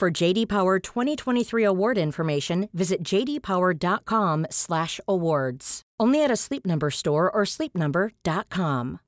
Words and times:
For 0.00 0.10
JD 0.10 0.48
Power 0.48 0.78
2023 0.78 1.62
award 1.62 1.98
information, 1.98 2.70
visit 2.72 3.02
jdpower.com/awards. 3.02 5.82
Only 6.00 6.24
at 6.24 6.30
a 6.30 6.36
Sleep 6.36 6.64
Number 6.64 6.90
store 6.90 7.30
or 7.30 7.44
sleepnumber.com. 7.44 9.00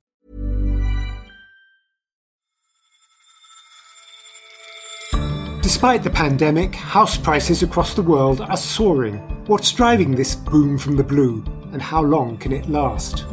Despite 5.63 6.03
the 6.03 6.11
pandemic, 6.11 6.75
house 6.75 7.17
prices 7.17 7.63
across 7.63 7.95
the 7.95 8.03
world 8.03 8.41
are 8.41 8.55
soaring. 8.55 9.15
What's 9.47 9.71
driving 9.71 10.11
this 10.11 10.35
boom 10.35 10.77
from 10.77 10.95
the 10.95 11.03
blue, 11.03 11.43
and 11.71 11.81
how 11.81 12.03
long 12.03 12.37
can 12.37 12.51
it 12.51 12.69
last? 12.69 13.25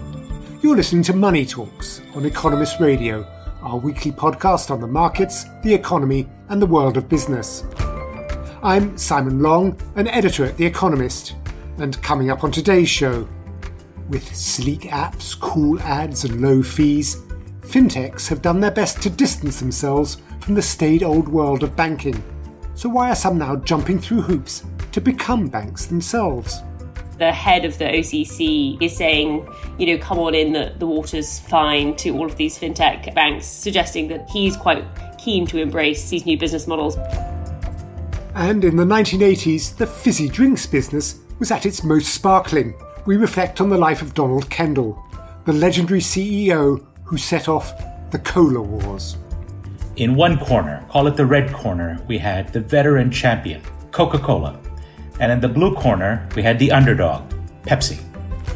You're 0.62 0.76
listening 0.76 1.02
to 1.02 1.12
Money 1.12 1.44
Talks 1.44 2.00
on 2.14 2.24
Economist 2.24 2.80
Radio, 2.80 3.26
our 3.60 3.76
weekly 3.76 4.12
podcast 4.12 4.70
on 4.70 4.80
the 4.80 4.86
markets, 4.86 5.44
the 5.62 5.74
economy, 5.74 6.26
and 6.50 6.60
the 6.60 6.66
world 6.66 6.96
of 6.96 7.08
business. 7.08 7.64
I'm 8.62 8.98
Simon 8.98 9.40
Long, 9.40 9.80
an 9.94 10.08
editor 10.08 10.44
at 10.44 10.56
The 10.56 10.66
Economist, 10.66 11.36
and 11.78 12.00
coming 12.02 12.28
up 12.28 12.42
on 12.44 12.50
today's 12.50 12.88
show, 12.88 13.26
with 14.08 14.34
sleek 14.34 14.82
apps, 14.82 15.38
cool 15.38 15.78
ads, 15.80 16.24
and 16.24 16.42
low 16.42 16.60
fees, 16.62 17.22
fintechs 17.60 18.28
have 18.28 18.42
done 18.42 18.58
their 18.58 18.72
best 18.72 19.00
to 19.02 19.10
distance 19.10 19.60
themselves 19.60 20.18
from 20.40 20.54
the 20.54 20.62
staid 20.62 21.04
old 21.04 21.28
world 21.28 21.62
of 21.62 21.76
banking. 21.76 22.20
So, 22.74 22.88
why 22.88 23.10
are 23.10 23.14
some 23.14 23.38
now 23.38 23.54
jumping 23.56 24.00
through 24.00 24.22
hoops 24.22 24.64
to 24.90 25.00
become 25.00 25.46
banks 25.46 25.86
themselves? 25.86 26.62
The 27.18 27.30
head 27.30 27.64
of 27.64 27.78
the 27.78 27.84
OCC 27.84 28.80
is 28.82 28.96
saying, 28.96 29.46
you 29.78 29.86
know, 29.86 29.98
come 30.02 30.18
on 30.18 30.34
in, 30.34 30.52
the, 30.52 30.74
the 30.78 30.86
water's 30.86 31.38
fine 31.38 31.94
to 31.96 32.10
all 32.16 32.26
of 32.26 32.36
these 32.36 32.58
fintech 32.58 33.14
banks, 33.14 33.46
suggesting 33.46 34.08
that 34.08 34.28
he's 34.30 34.56
quite 34.56 34.84
keen 35.20 35.46
to 35.46 35.58
embrace 35.58 36.08
these 36.08 36.26
new 36.26 36.38
business 36.38 36.66
models. 36.66 36.96
And 38.34 38.64
in 38.64 38.76
the 38.76 38.84
1980s, 38.84 39.76
the 39.76 39.86
fizzy 39.86 40.28
drinks 40.28 40.66
business 40.66 41.20
was 41.38 41.50
at 41.50 41.66
its 41.66 41.84
most 41.84 42.14
sparkling. 42.14 42.74
We 43.06 43.16
reflect 43.16 43.60
on 43.60 43.68
the 43.68 43.78
life 43.78 44.02
of 44.02 44.14
Donald 44.14 44.48
Kendall, 44.50 45.02
the 45.44 45.52
legendary 45.52 46.00
CEO 46.00 46.86
who 47.04 47.16
set 47.16 47.48
off 47.48 47.72
the 48.10 48.18
Cola 48.18 48.62
Wars. 48.62 49.16
In 49.96 50.14
one 50.14 50.38
corner, 50.38 50.84
call 50.88 51.06
it 51.06 51.16
the 51.16 51.26
red 51.26 51.52
corner, 51.52 51.98
we 52.08 52.18
had 52.18 52.52
the 52.52 52.60
veteran 52.60 53.10
champion, 53.10 53.62
Coca 53.90 54.18
Cola. 54.18 54.58
And 55.18 55.30
in 55.30 55.40
the 55.40 55.48
blue 55.48 55.74
corner, 55.74 56.26
we 56.34 56.42
had 56.42 56.58
the 56.58 56.72
underdog, 56.72 57.30
Pepsi. 57.64 58.00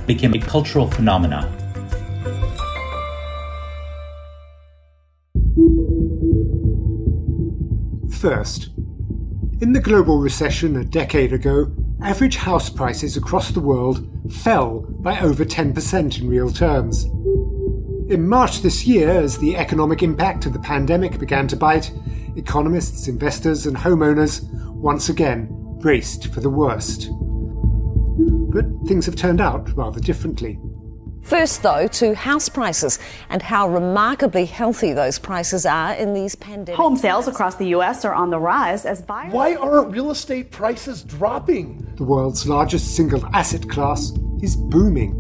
Became 0.06 0.34
a 0.34 0.38
cultural 0.38 0.90
phenomenon. 0.90 1.63
First, 8.24 8.70
in 9.60 9.74
the 9.74 9.82
global 9.82 10.16
recession 10.16 10.76
a 10.76 10.84
decade 10.86 11.34
ago, 11.34 11.70
average 12.00 12.36
house 12.36 12.70
prices 12.70 13.18
across 13.18 13.50
the 13.50 13.60
world 13.60 14.10
fell 14.32 14.80
by 15.00 15.20
over 15.20 15.44
10% 15.44 16.18
in 16.18 16.26
real 16.26 16.50
terms. 16.50 17.04
In 18.10 18.26
March 18.26 18.62
this 18.62 18.86
year, 18.86 19.10
as 19.10 19.36
the 19.36 19.58
economic 19.58 20.02
impact 20.02 20.46
of 20.46 20.54
the 20.54 20.58
pandemic 20.58 21.18
began 21.18 21.46
to 21.48 21.56
bite, 21.56 21.92
economists, 22.34 23.08
investors, 23.08 23.66
and 23.66 23.76
homeowners 23.76 24.42
once 24.70 25.10
again 25.10 25.50
braced 25.78 26.28
for 26.28 26.40
the 26.40 26.48
worst. 26.48 27.10
But 28.54 28.88
things 28.88 29.04
have 29.04 29.16
turned 29.16 29.42
out 29.42 29.76
rather 29.76 30.00
differently. 30.00 30.58
First, 31.24 31.62
though, 31.62 31.88
to 31.88 32.14
house 32.14 32.50
prices 32.50 32.98
and 33.30 33.40
how 33.40 33.66
remarkably 33.66 34.44
healthy 34.44 34.92
those 34.92 35.18
prices 35.18 35.64
are 35.64 35.94
in 35.94 36.12
these 36.12 36.34
pandemic. 36.34 36.76
Home 36.76 36.96
sales 36.96 37.26
across 37.26 37.54
the 37.54 37.68
U.S. 37.68 38.04
are 38.04 38.12
on 38.12 38.28
the 38.28 38.38
rise 38.38 38.84
as 38.84 39.00
buyers. 39.00 39.32
Why 39.32 39.54
aren't 39.54 39.90
real 39.90 40.10
estate 40.10 40.50
prices 40.50 41.02
dropping? 41.02 41.94
The 41.96 42.04
world's 42.04 42.46
largest 42.46 42.94
single 42.94 43.24
asset 43.34 43.70
class 43.70 44.12
is 44.42 44.54
booming. 44.54 45.18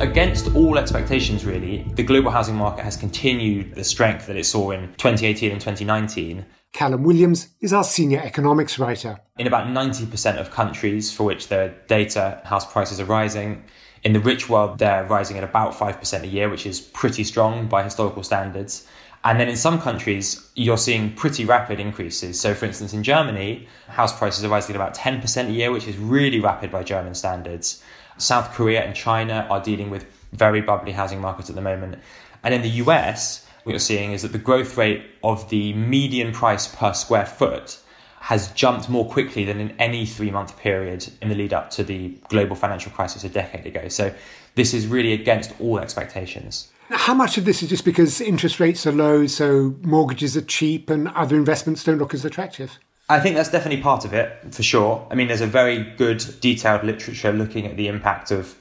Against 0.00 0.54
all 0.54 0.78
expectations, 0.78 1.44
really, 1.44 1.86
the 1.96 2.02
global 2.02 2.30
housing 2.30 2.56
market 2.56 2.82
has 2.82 2.96
continued 2.96 3.74
the 3.74 3.84
strength 3.84 4.26
that 4.26 4.38
it 4.38 4.46
saw 4.46 4.70
in 4.70 4.88
2018 4.94 5.52
and 5.52 5.60
2019. 5.60 6.46
Callum 6.72 7.02
Williams 7.02 7.48
is 7.60 7.74
our 7.74 7.84
senior 7.84 8.20
economics 8.20 8.78
writer. 8.78 9.20
In 9.38 9.46
about 9.46 9.66
90% 9.66 10.38
of 10.38 10.50
countries 10.50 11.12
for 11.12 11.24
which 11.24 11.48
the 11.48 11.74
data 11.88 12.40
house 12.44 12.70
prices 12.72 13.00
are 13.00 13.04
rising, 13.04 13.64
in 14.02 14.12
the 14.12 14.20
rich 14.20 14.48
world, 14.48 14.78
they're 14.78 15.04
rising 15.04 15.36
at 15.36 15.44
about 15.44 15.74
5% 15.74 16.22
a 16.22 16.26
year, 16.26 16.48
which 16.48 16.66
is 16.66 16.80
pretty 16.80 17.24
strong 17.24 17.68
by 17.68 17.82
historical 17.82 18.22
standards. 18.22 18.86
And 19.22 19.38
then 19.38 19.48
in 19.48 19.56
some 19.56 19.80
countries, 19.80 20.48
you're 20.54 20.78
seeing 20.78 21.14
pretty 21.14 21.44
rapid 21.44 21.78
increases. 21.78 22.40
So, 22.40 22.54
for 22.54 22.64
instance, 22.64 22.94
in 22.94 23.02
Germany, 23.02 23.68
house 23.88 24.16
prices 24.18 24.42
are 24.44 24.48
rising 24.48 24.74
at 24.74 24.80
about 24.80 24.94
10% 24.94 25.48
a 25.48 25.50
year, 25.50 25.70
which 25.70 25.86
is 25.86 25.98
really 25.98 26.40
rapid 26.40 26.72
by 26.72 26.82
German 26.82 27.14
standards. 27.14 27.82
South 28.16 28.54
Korea 28.54 28.82
and 28.82 28.94
China 28.94 29.46
are 29.50 29.62
dealing 29.62 29.90
with 29.90 30.06
very 30.32 30.62
bubbly 30.62 30.92
housing 30.92 31.20
markets 31.20 31.50
at 31.50 31.56
the 31.56 31.62
moment. 31.62 31.98
And 32.42 32.54
in 32.54 32.62
the 32.62 32.70
US, 32.84 33.46
what 33.64 33.72
you're 33.72 33.80
seeing 33.80 34.12
is 34.12 34.22
that 34.22 34.32
the 34.32 34.38
growth 34.38 34.78
rate 34.78 35.04
of 35.22 35.50
the 35.50 35.74
median 35.74 36.32
price 36.32 36.66
per 36.66 36.94
square 36.94 37.26
foot 37.26 37.78
has 38.20 38.52
jumped 38.52 38.88
more 38.88 39.08
quickly 39.08 39.44
than 39.44 39.58
in 39.58 39.70
any 39.78 40.04
three 40.04 40.30
month 40.30 40.56
period 40.58 41.10
in 41.22 41.30
the 41.30 41.34
lead 41.34 41.54
up 41.54 41.70
to 41.70 41.82
the 41.82 42.08
global 42.28 42.54
financial 42.54 42.92
crisis 42.92 43.24
a 43.24 43.28
decade 43.28 43.66
ago. 43.66 43.88
So 43.88 44.14
this 44.54 44.74
is 44.74 44.86
really 44.86 45.14
against 45.14 45.52
all 45.58 45.78
expectations. 45.78 46.68
How 46.90 47.14
much 47.14 47.38
of 47.38 47.44
this 47.46 47.62
is 47.62 47.70
just 47.70 47.84
because 47.84 48.20
interest 48.20 48.60
rates 48.60 48.86
are 48.86 48.92
low, 48.92 49.26
so 49.26 49.74
mortgages 49.82 50.36
are 50.36 50.42
cheap 50.42 50.90
and 50.90 51.08
other 51.08 51.34
investments 51.36 51.82
don't 51.82 51.98
look 51.98 52.12
as 52.12 52.24
attractive? 52.24 52.78
I 53.08 53.20
think 53.20 53.36
that's 53.36 53.50
definitely 53.50 53.82
part 53.82 54.04
of 54.04 54.12
it, 54.12 54.54
for 54.54 54.62
sure. 54.62 55.06
I 55.10 55.14
mean, 55.14 55.28
there's 55.28 55.40
a 55.40 55.46
very 55.46 55.82
good 55.96 56.22
detailed 56.40 56.84
literature 56.84 57.32
looking 57.32 57.66
at 57.66 57.76
the 57.76 57.88
impact 57.88 58.30
of 58.30 58.56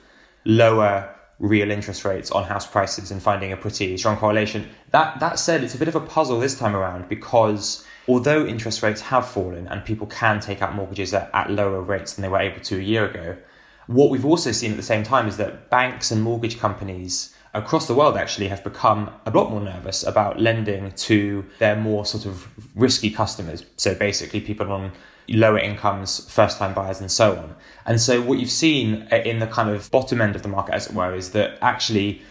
lower 0.45 1.13
real 1.39 1.71
interest 1.71 2.05
rates 2.05 2.31
on 2.31 2.43
house 2.43 2.65
prices 2.65 3.11
and 3.11 3.21
finding 3.21 3.51
a 3.51 3.57
pretty 3.57 3.97
strong 3.97 4.17
correlation. 4.17 4.69
That 4.91 5.19
that 5.19 5.37
said, 5.37 5.63
it's 5.63 5.75
a 5.75 5.77
bit 5.77 5.87
of 5.87 5.95
a 5.95 6.01
puzzle 6.01 6.39
this 6.39 6.57
time 6.57 6.75
around 6.75 7.09
because 7.09 7.85
although 8.09 8.45
interest 8.45 8.81
rates 8.81 9.01
have 9.01 9.29
fallen 9.29 9.67
and 9.67 9.85
people 9.85 10.07
can 10.07 10.39
take 10.39 10.61
out 10.61 10.75
mortgages 10.75 11.13
at, 11.13 11.29
at 11.33 11.51
lower 11.51 11.79
rates 11.79 12.13
than 12.13 12.23
they 12.23 12.27
were 12.27 12.39
able 12.39 12.59
to 12.59 12.77
a 12.77 12.81
year 12.81 13.07
ago, 13.07 13.37
what 13.85 14.09
we've 14.09 14.25
also 14.25 14.51
seen 14.51 14.71
at 14.71 14.77
the 14.77 14.83
same 14.83 15.03
time 15.03 15.27
is 15.27 15.37
that 15.37 15.69
banks 15.69 16.11
and 16.11 16.21
mortgage 16.21 16.59
companies 16.59 17.35
across 17.53 17.87
the 17.87 17.93
world 17.93 18.17
actually 18.17 18.47
have 18.47 18.63
become 18.63 19.09
a 19.25 19.31
lot 19.31 19.49
more 19.49 19.61
nervous 19.61 20.03
about 20.03 20.39
lending 20.39 20.91
to 20.91 21.45
their 21.59 21.75
more 21.75 22.05
sort 22.05 22.25
of 22.25 22.47
risky 22.75 23.11
customers. 23.11 23.63
So 23.77 23.95
basically, 23.95 24.41
people 24.41 24.71
on 24.71 24.91
lower 25.27 25.59
incomes, 25.59 26.31
first 26.31 26.57
time 26.57 26.73
buyers, 26.73 26.99
and 26.99 27.11
so 27.11 27.35
on. 27.37 27.55
And 27.85 27.99
so, 27.99 28.21
what 28.21 28.39
you've 28.39 28.51
seen 28.51 29.07
uh, 29.11 29.17
in 29.17 29.39
the 29.39 29.47
kind 29.47 29.69
of 29.69 29.89
bottom 29.91 30.21
end 30.21 30.35
of 30.35 30.43
the 30.43 30.49
market, 30.49 30.73
as 30.73 30.87
it 30.87 30.93
were, 30.93 31.15
is 31.15 31.31
that 31.31 31.57
actually 31.61 32.21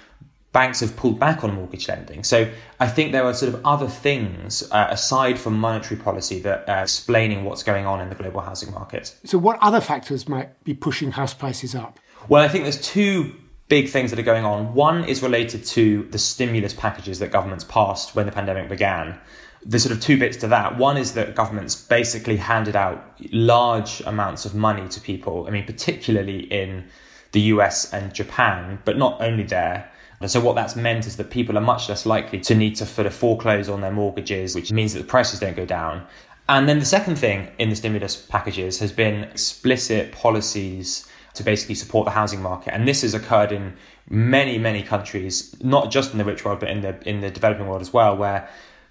banks 0.59 0.81
have 0.81 0.97
pulled 0.97 1.21
back 1.21 1.45
on 1.45 1.55
mortgage 1.55 1.87
lending. 1.87 2.25
So 2.25 2.51
I 2.81 2.89
think 2.89 3.13
there 3.13 3.23
are 3.23 3.33
sort 3.33 3.55
of 3.55 3.65
other 3.65 3.87
things 3.87 4.69
uh, 4.73 4.89
aside 4.91 5.39
from 5.39 5.57
monetary 5.57 6.01
policy 6.01 6.41
that 6.41 6.69
are 6.69 6.83
explaining 6.83 7.45
what's 7.45 7.63
going 7.63 7.87
on 7.87 8.01
in 8.01 8.09
the 8.09 8.17
global 8.17 8.41
housing 8.41 8.73
market. 8.73 9.15
So, 9.25 9.39
what 9.39 9.57
other 9.61 9.81
factors 9.81 10.29
might 10.29 10.49
be 10.65 10.75
pushing 10.75 11.13
house 11.13 11.33
prices 11.33 11.77
up? 11.77 12.01
Well, 12.29 12.43
I 12.43 12.49
think 12.49 12.65
there's 12.65 12.81
two 12.81 13.37
big 13.69 13.89
things 13.89 14.11
that 14.11 14.19
are 14.19 14.31
going 14.33 14.45
on. 14.45 14.75
One 14.75 15.05
is 15.05 15.23
related 15.23 15.65
to 15.77 16.09
the 16.11 16.19
stimulus 16.19 16.75
packages 16.75 17.21
that 17.21 17.31
governments 17.31 17.63
passed 17.63 18.17
when 18.17 18.27
the 18.27 18.33
pandemic 18.33 18.69
began. 18.69 19.17
There's 19.65 19.85
sort 19.85 19.95
of 19.95 20.03
two 20.03 20.19
bits 20.19 20.39
to 20.39 20.49
that. 20.49 20.77
One 20.77 20.97
is 20.97 21.15
that 21.15 21.37
governments 21.37 21.77
basically 21.77 22.37
handed 22.37 22.75
out 22.75 22.99
large 23.31 24.01
amounts 24.01 24.45
of 24.45 24.57
money 24.57 24.89
to 24.89 25.01
people. 25.01 25.47
I 25.47 25.51
mean, 25.51 25.67
particularly 25.67 26.41
in 26.41 26.89
the 27.31 27.43
US 27.53 27.93
and 27.93 28.13
Japan, 28.13 28.81
but 28.85 28.99
not 28.99 29.23
only 29.23 29.45
there. 29.45 29.89
And 30.21 30.31
so 30.31 30.41
what 30.41 30.57
that's 30.57 30.75
meant 30.75 31.07
is 31.07 31.17
that 31.17 31.31
people 31.31 31.57
are 31.57 31.63
much 31.63 31.89
less 31.89 32.05
likely 32.05 32.41
to 32.41 32.55
need 32.55 32.77
to 32.77 32.87
sort 32.87 33.07
of 33.07 33.15
foreclose 33.15 33.69
on 33.69 33.81
their 33.81 33.93
mortgages, 33.93 34.55
which 34.55 34.73
means 34.73 34.93
that 34.95 35.01
the 35.01 35.07
prices 35.07 35.41
don't 35.41 35.57
go 35.57 35.65
down. 35.65 36.07
And 36.49 36.69
then 36.69 36.79
the 36.79 36.85
second 36.85 37.17
thing 37.17 37.49
in 37.59 37.69
the 37.69 37.77
stimulus 37.77 38.17
packages 38.17 38.81
has 38.81 38.91
been 38.91 39.25
explicit 39.25 40.13
policies 40.13 41.07
to 41.35 41.45
basically 41.45 41.75
support 41.75 42.05
the 42.05 42.11
housing 42.11 42.43
market. 42.43 42.75
And 42.75 42.89
this 42.89 43.03
has 43.03 43.15
occurred 43.15 43.53
in 43.53 43.77
many, 44.09 44.59
many 44.59 44.83
countries, 44.83 45.55
not 45.63 45.91
just 45.91 46.13
in 46.13 46.19
the 46.19 46.25
rich 46.25 46.45
world, 46.45 46.61
but 46.61 46.71
in 46.71 46.81
the 46.81 46.99
in 47.09 47.21
the 47.21 47.31
developing 47.31 47.67
world 47.67 47.83
as 47.83 47.93
well, 47.93 48.17
where 48.17 48.49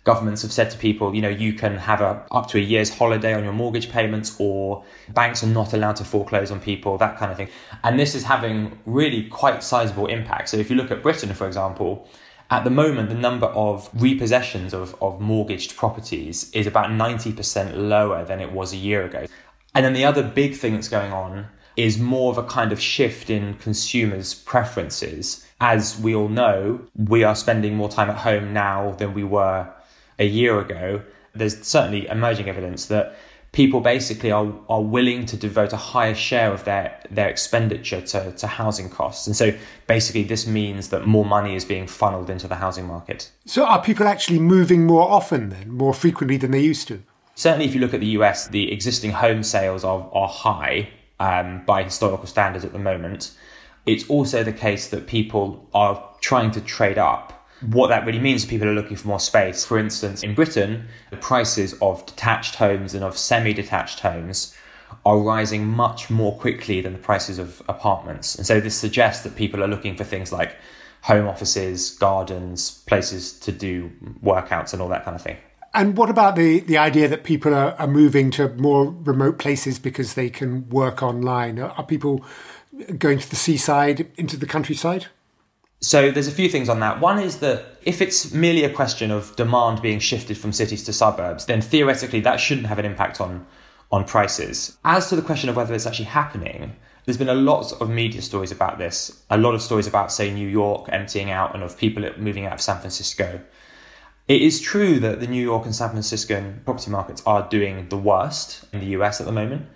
governments 0.07 0.42
have 0.42 0.54
said 0.54 0.71
to 0.71 0.77
people, 0.77 1.13
you 1.13 1.21
know, 1.21 1.27
you 1.27 1.51
can 1.51 1.75
have 1.75 2.00
a 2.00 2.25
up 2.31 2.48
to 2.48 2.57
a 2.57 2.62
year's 2.62 2.89
holiday 2.89 3.33
on 3.33 3.44
your 3.44 3.51
mortgage 3.51 3.89
payments, 3.92 4.38
or 4.39 4.86
banks 5.09 5.44
are 5.44 5.54
not 5.62 5.74
allowed 5.74 5.98
to 5.98 6.06
foreclose 6.06 6.50
on 6.50 6.62
people, 6.62 6.98
that 6.98 7.18
kind 7.18 7.30
of 7.30 7.36
thing. 7.36 7.50
And 7.83 8.00
this 8.00 8.15
is 8.15 8.24
having 8.24 8.80
really 8.86 9.24
quite 9.27 9.62
sizable 9.62 10.07
impact. 10.07 10.48
So 10.48 10.56
if 10.56 10.69
you 10.69 10.77
look 10.77 10.92
at 10.92 11.04
Britain, 11.04 11.33
for 11.33 11.45
example, 11.45 12.07
at 12.50 12.63
the 12.63 12.69
moment, 12.69 13.09
the 13.09 13.15
number 13.15 13.48
of 13.48 13.92
repossessions 13.92 14.71
of, 14.71 14.95
of 15.01 15.19
mortgaged 15.19 15.75
properties 15.75 16.50
is 16.53 16.65
about 16.65 16.89
90% 16.89 17.75
lower 17.75 18.24
than 18.24 18.39
it 18.39 18.53
was 18.53 18.71
a 18.71 18.77
year 18.77 19.03
ago. 19.03 19.25
And 19.75 19.83
then 19.83 19.92
the 19.92 20.06
other 20.06 20.24
big 20.24 20.56
thing 20.56 20.75
that's 20.75 20.88
going 20.88 21.12
on 21.12 21.48
is 21.75 22.00
more 22.00 22.31
of 22.31 22.38
a 22.38 22.44
kind 22.44 22.71
of 22.71 22.80
shift 22.80 23.30
in 23.30 23.56
consumers' 23.56 24.33
preferences. 24.33 25.45
As 25.60 26.00
we 26.00 26.15
all 26.15 26.30
know, 26.30 26.80
we 26.95 27.25
are 27.25 27.36
spending 27.36 27.75
more 27.75 27.89
time 27.89 28.10
at 28.10 28.19
home 28.30 28.53
now 28.53 28.94
than 29.00 29.13
we 29.13 29.25
were 29.25 29.68
a 30.19 30.25
year 30.25 30.59
ago. 30.59 31.01
There's 31.33 31.61
certainly 31.65 32.07
emerging 32.07 32.49
evidence 32.49 32.85
that 32.87 33.15
people 33.51 33.79
basically 33.79 34.31
are, 34.31 34.53
are 34.69 34.81
willing 34.81 35.25
to 35.25 35.37
devote 35.37 35.73
a 35.73 35.77
higher 35.77 36.13
share 36.13 36.53
of 36.53 36.63
their, 36.65 36.99
their 37.09 37.27
expenditure 37.27 38.01
to, 38.01 38.31
to 38.33 38.47
housing 38.47 38.89
costs. 38.89 39.27
And 39.27 39.35
so 39.35 39.53
basically, 39.87 40.23
this 40.23 40.45
means 40.45 40.89
that 40.89 41.07
more 41.07 41.25
money 41.25 41.55
is 41.55 41.65
being 41.65 41.87
funneled 41.87 42.29
into 42.29 42.47
the 42.47 42.55
housing 42.55 42.85
market. 42.85 43.31
So, 43.45 43.65
are 43.65 43.81
people 43.81 44.07
actually 44.07 44.39
moving 44.39 44.85
more 44.85 45.09
often 45.09 45.49
then, 45.49 45.71
more 45.71 45.93
frequently 45.93 46.37
than 46.37 46.51
they 46.51 46.61
used 46.61 46.87
to? 46.89 47.01
Certainly, 47.35 47.65
if 47.65 47.75
you 47.75 47.81
look 47.81 47.93
at 47.93 47.99
the 47.99 48.17
US, 48.19 48.47
the 48.47 48.71
existing 48.71 49.11
home 49.11 49.43
sales 49.43 49.83
are, 49.83 50.09
are 50.13 50.27
high 50.27 50.89
um, 51.19 51.63
by 51.65 51.83
historical 51.83 52.27
standards 52.27 52.65
at 52.65 52.73
the 52.73 52.79
moment. 52.79 53.35
It's 53.85 54.07
also 54.09 54.43
the 54.43 54.53
case 54.53 54.89
that 54.89 55.07
people 55.07 55.67
are 55.73 56.03
trying 56.19 56.51
to 56.51 56.61
trade 56.61 56.97
up. 56.97 57.37
What 57.62 57.88
that 57.88 58.06
really 58.06 58.19
means 58.19 58.45
people 58.45 58.68
are 58.68 58.74
looking 58.74 58.98
for 58.98 59.07
more 59.07 59.19
space. 59.19 59.65
For 59.65 59.80
instance, 59.80 60.24
in 60.24 60.36
Britain, 60.36 60.88
the 61.09 61.18
prices 61.18 61.74
of 61.81 62.06
detached 62.06 62.56
homes 62.56 62.94
and 62.94 63.04
of 63.04 63.18
semi 63.18 63.54
detached 63.54 64.00
homes 64.01 64.56
are 65.06 65.18
rising 65.18 65.65
much 65.68 66.09
more 66.09 66.38
quickly 66.38 66.81
than 66.81 66.94
the 66.94 67.00
prices 67.00 67.39
of 67.39 67.62
apartments. 67.68 68.36
And 68.36 68.45
so 68.45 68.59
this 68.59 68.75
suggests 68.75 69.24
that 69.24 69.36
people 69.36 69.63
are 69.63 69.68
looking 69.68 69.95
for 69.95 70.04
things 70.04 70.31
like 70.31 70.56
home 71.01 71.27
offices, 71.27 71.92
gardens, 71.92 72.83
places 72.88 73.39
to 73.39 73.51
do 73.51 73.92
workouts, 74.24 74.74
and 74.74 74.81
all 74.81 74.89
that 74.89 75.06
kind 75.06 75.15
of 75.15 75.21
thing. 75.21 75.38
And 75.74 75.98
what 75.98 76.10
about 76.10 76.36
the, 76.36 76.62
the 76.62 76.77
idea 76.77 77.07
that 77.07 77.24
people 77.24 77.53
are, 77.53 77.74
are 77.74 77.88
moving 77.88 78.31
to 78.31 78.50
more 78.56 78.86
remote 78.86 79.38
places 79.38 79.80
because 79.80 80.15
they 80.15 80.30
can 80.30 80.68
work 80.69 81.03
online? 81.03 81.60
Are, 81.60 81.69
are 81.71 81.86
people 81.86 82.25
going 82.98 83.19
to 83.19 83.30
the 83.30 83.36
seaside, 83.36 84.12
into 84.18 84.38
the 84.38 84.45
countryside? 84.45 85.07
So 85.79 86.09
there's 86.09 86.27
a 86.27 86.31
few 86.31 86.50
things 86.50 86.69
on 86.69 86.79
that. 86.79 87.00
One 87.00 87.19
is 87.19 87.38
that 87.39 87.77
if 87.83 88.01
it's 88.01 88.33
merely 88.33 88.63
a 88.63 88.74
question 88.74 89.12
of 89.12 89.35
demand 89.35 89.81
being 89.81 90.00
shifted 90.00 90.38
from 90.38 90.51
cities 90.51 90.83
to 90.85 90.94
suburbs, 90.94 91.45
then 91.45 91.62
theoretically 91.62 92.19
that 92.21 92.39
shouldn't 92.39 92.68
have 92.68 92.79
an 92.79 92.85
impact 92.85 93.21
on 93.21 93.45
on 93.91 94.03
prices. 94.03 94.77
As 94.83 95.09
to 95.09 95.15
the 95.15 95.21
question 95.21 95.50
of 95.50 95.56
whether 95.56 95.74
it's 95.74 95.85
actually 95.85 96.06
happening, 96.06 96.75
there's 97.06 97.18
been 97.18 97.29
a 97.29 97.33
lot 97.33 97.71
of 97.81 97.89
media 97.89 98.21
stories 98.21 98.51
about 98.51 98.77
this. 98.77 99.24
A 99.29 99.38
lot 99.38 99.56
of 99.56 99.62
stories 99.62 99.88
about, 99.88 100.12
say, 100.12 100.29
New 100.29 100.47
York 100.47 100.89
emptying 100.91 101.31
out 101.31 101.53
and 101.53 101.63
of 101.63 101.77
people 101.77 102.03
moving 102.18 102.45
out 102.45 102.53
of 102.53 102.62
San 102.62 102.79
Francisco. 102.79 103.39
It 104.27 104.41
is 104.41 104.59
true 104.59 105.00
that 105.00 105.21
the 105.21 105.27
New 105.27 105.41
York 105.41 105.63
and 105.63 105.74
San 105.74 105.91
Francisco 105.91 106.53
property 106.65 106.91
markets 106.91 107.24
are 107.25 107.47
doing 107.47 107.88
the 107.88 107.97
worst 107.97 108.65
in 108.74 108.81
the 108.81 108.88
US 108.88 109.21
at 109.21 109.25
the 109.25 109.31
moment, 109.31 109.68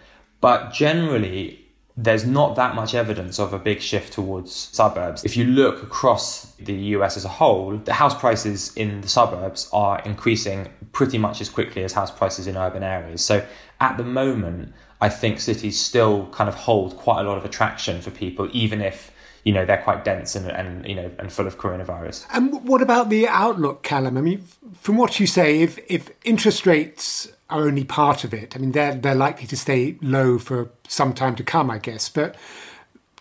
but 0.42 0.74
generally, 0.74 1.61
there's 1.97 2.25
not 2.25 2.55
that 2.55 2.75
much 2.75 2.95
evidence 2.95 3.39
of 3.39 3.53
a 3.53 3.59
big 3.59 3.81
shift 3.81 4.13
towards 4.13 4.53
suburbs. 4.53 5.23
If 5.23 5.35
you 5.35 5.45
look 5.45 5.83
across 5.83 6.53
the 6.55 6.73
US 6.73 7.17
as 7.17 7.25
a 7.25 7.29
whole, 7.29 7.77
the 7.77 7.93
house 7.93 8.17
prices 8.17 8.75
in 8.75 9.01
the 9.01 9.09
suburbs 9.09 9.69
are 9.73 10.01
increasing 10.05 10.69
pretty 10.93 11.17
much 11.17 11.41
as 11.41 11.49
quickly 11.49 11.83
as 11.83 11.93
house 11.93 12.11
prices 12.11 12.47
in 12.47 12.57
urban 12.57 12.83
areas. 12.83 13.23
So 13.23 13.45
at 13.79 13.97
the 13.97 14.03
moment, 14.03 14.73
I 15.01 15.09
think 15.09 15.39
cities 15.39 15.79
still 15.79 16.27
kind 16.27 16.47
of 16.47 16.55
hold 16.55 16.95
quite 16.95 17.21
a 17.21 17.27
lot 17.27 17.38
of 17.38 17.45
attraction 17.45 18.01
for 18.01 18.11
people, 18.11 18.47
even 18.53 18.81
if 18.81 19.11
you 19.43 19.51
know 19.51 19.65
they're 19.65 19.81
quite 19.81 20.05
dense 20.05 20.35
and, 20.35 20.49
and 20.51 20.85
you 20.85 20.93
know 20.93 21.09
and 21.17 21.33
full 21.33 21.47
of 21.47 21.57
coronavirus. 21.57 22.27
And 22.31 22.63
what 22.63 22.81
about 22.81 23.09
the 23.09 23.27
outlook, 23.27 23.81
Callum? 23.81 24.17
I 24.17 24.21
mean, 24.21 24.45
from 24.79 24.97
what 24.97 25.19
you 25.19 25.25
say, 25.25 25.61
if 25.61 25.79
if 25.89 26.11
interest 26.23 26.67
rates 26.67 27.31
are 27.51 27.62
only 27.62 27.83
part 27.83 28.24
of 28.24 28.33
it, 28.33 28.56
I 28.56 28.59
mean 28.59 28.71
they're 28.71 28.95
they're 28.95 29.15
likely 29.15 29.48
to 29.48 29.57
stay 29.57 29.98
low 30.01 30.38
for 30.38 30.69
some 30.88 31.13
time 31.13 31.36
to 31.36 31.44
come, 31.44 31.69
I 31.69 31.77
guess. 31.77 32.09
But 32.09 32.36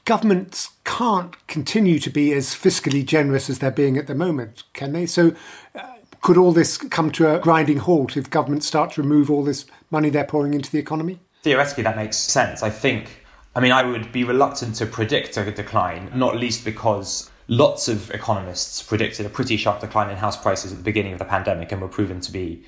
governments 0.05 0.71
can't 0.85 1.35
continue 1.47 1.99
to 2.01 2.11
be 2.11 2.33
as 2.33 2.49
fiscally 2.49 3.05
generous 3.05 3.51
as 3.51 3.59
they're 3.59 3.71
being 3.71 3.97
at 3.97 4.07
the 4.07 4.15
moment, 4.15 4.63
can 4.73 4.93
they? 4.93 5.07
So. 5.07 5.35
Uh, 5.75 5.83
could 6.23 6.37
all 6.37 6.53
this 6.53 6.77
come 6.77 7.11
to 7.13 7.35
a 7.35 7.39
grinding 7.39 7.79
halt 7.79 8.15
if 8.15 8.29
governments 8.29 8.67
start 8.67 8.93
to 8.93 9.01
remove 9.01 9.31
all 9.31 9.43
this 9.43 9.65
money 9.91 10.11
they're 10.11 10.23
pouring 10.23 10.53
into 10.53 10.71
the 10.71 10.79
economy? 10.79 11.19
Theoretically, 11.43 11.83
that 11.85 11.97
makes 11.97 12.19
sense. 12.19 12.63
I 12.63 12.69
think 12.69 13.21
I 13.55 13.61
mean, 13.61 13.73
I 13.73 13.83
would 13.83 14.13
be 14.13 14.25
reluctant 14.25 14.77
to 14.77 14.87
predict 14.87 15.37
a 15.37 15.51
decline, 15.51 16.11
not 16.15 16.37
least 16.37 16.65
because 16.65 17.31
lots 17.49 17.89
of 17.89 18.11
economists 18.13 18.81
predicted 18.81 19.27
a 19.27 19.29
pretty 19.29 19.57
sharp 19.57 19.81
decline 19.81 20.09
in 20.09 20.17
house 20.17 20.41
prices 20.41 20.71
at 20.71 20.79
the 20.79 20.85
beginning 20.85 21.13
of 21.13 21.19
the 21.19 21.25
pandemic 21.25 21.73
and 21.73 21.83
were 21.83 21.89
proven 21.89 22.21
to 22.21 22.31
be 22.31 22.63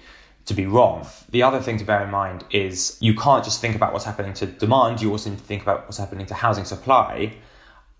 to 0.46 0.54
be 0.54 0.66
wrong. 0.66 1.06
The 1.30 1.42
other 1.42 1.60
thing 1.60 1.78
to 1.78 1.84
bear 1.84 2.02
in 2.02 2.10
mind 2.10 2.44
is 2.50 2.96
you 3.00 3.14
can't 3.14 3.44
just 3.44 3.60
think 3.60 3.74
about 3.74 3.92
what's 3.92 4.04
happening 4.04 4.34
to 4.34 4.46
demand, 4.46 5.00
you 5.00 5.10
also 5.10 5.30
need 5.30 5.38
to 5.38 5.44
think 5.44 5.62
about 5.62 5.84
what's 5.84 5.98
happening 5.98 6.26
to 6.26 6.34
housing 6.34 6.64
supply. 6.64 7.34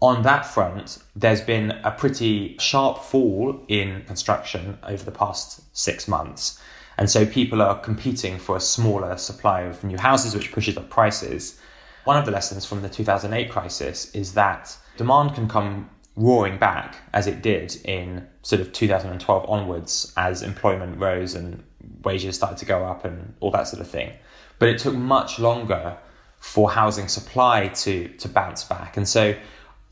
On 0.00 0.22
that 0.22 0.44
front, 0.44 0.98
there's 1.14 1.40
been 1.40 1.70
a 1.84 1.92
pretty 1.92 2.56
sharp 2.58 2.98
fall 2.98 3.64
in 3.68 4.02
construction 4.06 4.78
over 4.82 5.04
the 5.04 5.12
past 5.12 5.62
six 5.76 6.08
months. 6.08 6.60
And 6.98 7.08
so 7.08 7.24
people 7.24 7.62
are 7.62 7.78
competing 7.78 8.38
for 8.38 8.56
a 8.56 8.60
smaller 8.60 9.16
supply 9.16 9.62
of 9.62 9.82
new 9.84 9.96
houses, 9.96 10.34
which 10.34 10.52
pushes 10.52 10.76
up 10.76 10.90
prices. 10.90 11.58
One 12.04 12.16
of 12.16 12.26
the 12.26 12.32
lessons 12.32 12.66
from 12.66 12.82
the 12.82 12.88
2008 12.88 13.50
crisis 13.50 14.12
is 14.14 14.34
that 14.34 14.76
demand 14.96 15.34
can 15.34 15.48
come 15.48 15.88
roaring 16.16 16.58
back 16.58 16.96
as 17.12 17.26
it 17.26 17.42
did 17.42 17.76
in 17.84 18.26
sort 18.42 18.60
of 18.60 18.72
2012 18.72 19.48
onwards 19.48 20.12
as 20.16 20.42
employment 20.42 20.98
rose 20.98 21.34
and 21.34 21.62
wages 22.04 22.36
started 22.36 22.58
to 22.58 22.64
go 22.64 22.84
up 22.84 23.04
and 23.04 23.34
all 23.40 23.50
that 23.50 23.68
sort 23.68 23.80
of 23.80 23.88
thing. 23.88 24.12
But 24.58 24.68
it 24.68 24.78
took 24.78 24.94
much 24.94 25.38
longer 25.38 25.96
for 26.38 26.70
housing 26.70 27.08
supply 27.08 27.68
to, 27.68 28.08
to 28.08 28.28
bounce 28.28 28.64
back. 28.64 28.96
And 28.96 29.08
so 29.08 29.34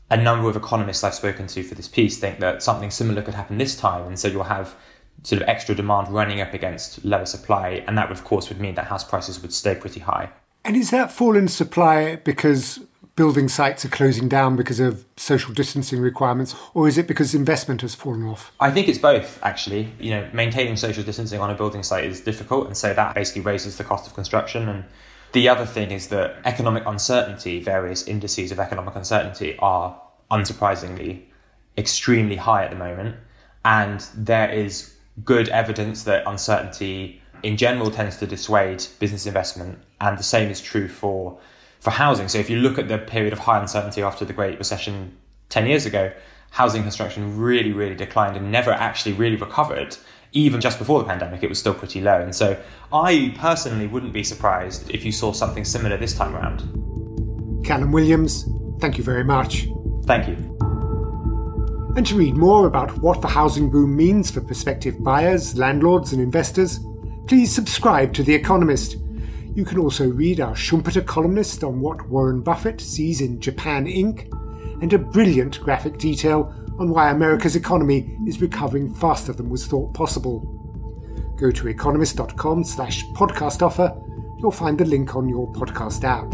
a 0.09 0.17
number 0.17 0.49
of 0.49 0.55
economists 0.55 1.03
I've 1.03 1.15
spoken 1.15 1.47
to 1.47 1.63
for 1.63 1.75
this 1.75 1.87
piece 1.87 2.17
think 2.17 2.39
that 2.39 2.61
something 2.61 2.91
similar 2.91 3.21
could 3.21 3.33
happen 3.33 3.57
this 3.57 3.75
time. 3.75 4.05
And 4.07 4.19
so 4.19 4.27
you'll 4.27 4.43
have 4.43 4.75
sort 5.23 5.41
of 5.41 5.47
extra 5.47 5.73
demand 5.73 6.09
running 6.09 6.41
up 6.41 6.53
against 6.53 7.03
lower 7.05 7.25
supply. 7.25 7.83
And 7.87 7.97
that, 7.97 8.11
of 8.11 8.23
course, 8.23 8.49
would 8.49 8.59
mean 8.59 8.75
that 8.75 8.87
house 8.87 9.03
prices 9.03 9.41
would 9.41 9.53
stay 9.53 9.75
pretty 9.75 10.01
high. 10.01 10.29
And 10.65 10.75
is 10.75 10.91
that 10.91 11.11
fall 11.11 11.35
in 11.35 11.47
supply 11.47 12.17
because 12.17 12.79
building 13.15 13.47
sites 13.47 13.83
are 13.85 13.89
closing 13.89 14.27
down 14.27 14.55
because 14.55 14.79
of 14.79 15.05
social 15.17 15.53
distancing 15.53 15.99
requirements, 15.99 16.55
or 16.73 16.87
is 16.87 16.97
it 16.97 17.07
because 17.07 17.35
investment 17.35 17.81
has 17.81 17.95
fallen 17.95 18.23
off? 18.23 18.51
I 18.59 18.71
think 18.71 18.87
it's 18.87 18.97
both, 18.97 19.39
actually. 19.43 19.93
You 19.99 20.11
know, 20.11 20.29
maintaining 20.33 20.77
social 20.77 21.03
distancing 21.03 21.39
on 21.39 21.49
a 21.49 21.55
building 21.55 21.83
site 21.83 22.05
is 22.05 22.21
difficult, 22.21 22.67
and 22.67 22.77
so 22.77 22.93
that 22.93 23.15
basically 23.15 23.41
raises 23.41 23.77
the 23.77 23.83
cost 23.83 24.07
of 24.07 24.13
construction. 24.13 24.69
And 24.69 24.85
the 25.33 25.49
other 25.49 25.65
thing 25.65 25.91
is 25.91 26.07
that 26.09 26.37
economic 26.45 26.83
uncertainty, 26.85 27.61
various 27.61 28.07
indices 28.07 28.51
of 28.51 28.59
economic 28.59 28.95
uncertainty, 28.95 29.57
are 29.59 30.01
unsurprisingly 30.29 31.23
extremely 31.77 32.35
high 32.35 32.63
at 32.63 32.71
the 32.71 32.77
moment. 32.77 33.15
And 33.63 34.05
there 34.15 34.49
is 34.49 34.95
good 35.23 35.49
evidence 35.49 36.03
that 36.03 36.23
uncertainty 36.25 37.21
in 37.43 37.57
general 37.57 37.91
tends 37.91 38.17
to 38.17 38.27
dissuade 38.27 38.85
business 38.99 39.25
investment, 39.25 39.79
and 39.99 40.17
the 40.17 40.23
same 40.23 40.49
is 40.49 40.61
true 40.61 40.87
for 40.87 41.37
for 41.81 41.89
housing. 41.89 42.29
So 42.29 42.37
if 42.37 42.49
you 42.49 42.57
look 42.57 42.77
at 42.77 42.87
the 42.87 42.97
period 42.97 43.33
of 43.33 43.39
high 43.39 43.59
uncertainty 43.59 44.01
after 44.01 44.23
the 44.23 44.31
Great 44.31 44.57
Recession 44.57 45.17
ten 45.49 45.67
years 45.67 45.85
ago, 45.85 46.13
housing 46.51 46.83
construction 46.83 47.37
really, 47.37 47.73
really 47.73 47.95
declined 47.95 48.37
and 48.37 48.51
never 48.51 48.71
actually 48.71 49.13
really 49.13 49.35
recovered. 49.35 49.97
Even 50.33 50.61
just 50.61 50.79
before 50.79 50.99
the 50.99 51.05
pandemic, 51.05 51.43
it 51.43 51.49
was 51.49 51.59
still 51.59 51.73
pretty 51.73 51.99
low. 51.99 52.21
And 52.21 52.33
so 52.33 52.57
I 52.93 53.35
personally 53.37 53.87
wouldn't 53.87 54.13
be 54.13 54.23
surprised 54.23 54.89
if 54.89 55.03
you 55.03 55.11
saw 55.11 55.33
something 55.33 55.65
similar 55.65 55.97
this 55.97 56.15
time 56.15 56.33
around. 56.33 56.61
Callum 57.65 57.91
Williams, 57.91 58.47
thank 58.79 58.97
you 58.97 59.03
very 59.03 59.25
much. 59.25 59.67
Thank 60.05 60.29
you. 60.29 60.35
And 61.97 62.07
to 62.07 62.15
read 62.15 62.35
more 62.37 62.67
about 62.67 62.97
what 62.99 63.21
the 63.21 63.27
housing 63.27 63.69
boom 63.69 63.93
means 63.97 64.31
for 64.31 64.39
prospective 64.39 65.03
buyers, 65.03 65.57
landlords, 65.57 66.13
and 66.13 66.21
investors, 66.21 66.79
please 67.27 67.53
subscribe 67.53 68.13
to 68.13 68.23
The 68.23 68.33
Economist. 68.33 68.95
You 69.53 69.65
can 69.65 69.79
also 69.79 70.09
read 70.09 70.39
our 70.39 70.53
Schumpeter 70.53 71.05
columnist 71.05 71.63
on 71.63 71.81
what 71.81 72.07
Warren 72.07 72.41
Buffett 72.41 72.79
sees 72.79 73.19
in 73.19 73.39
Japan 73.39 73.85
Inc., 73.85 74.31
and 74.81 74.93
a 74.93 74.97
brilliant 74.97 75.59
graphic 75.61 75.97
detail 75.97 76.53
on 76.79 76.89
why 76.89 77.11
America's 77.11 77.55
economy 77.55 78.17
is 78.25 78.41
recovering 78.41 78.93
faster 78.95 79.33
than 79.33 79.49
was 79.49 79.67
thought 79.67 79.93
possible. 79.93 80.39
Go 81.37 81.51
to 81.51 81.67
economist.com 81.67 82.63
slash 82.63 83.03
podcast 83.07 83.61
offer. 83.61 83.95
You'll 84.39 84.51
find 84.51 84.77
the 84.77 84.85
link 84.85 85.15
on 85.15 85.29
your 85.29 85.51
podcast 85.53 86.03
app. 86.03 86.33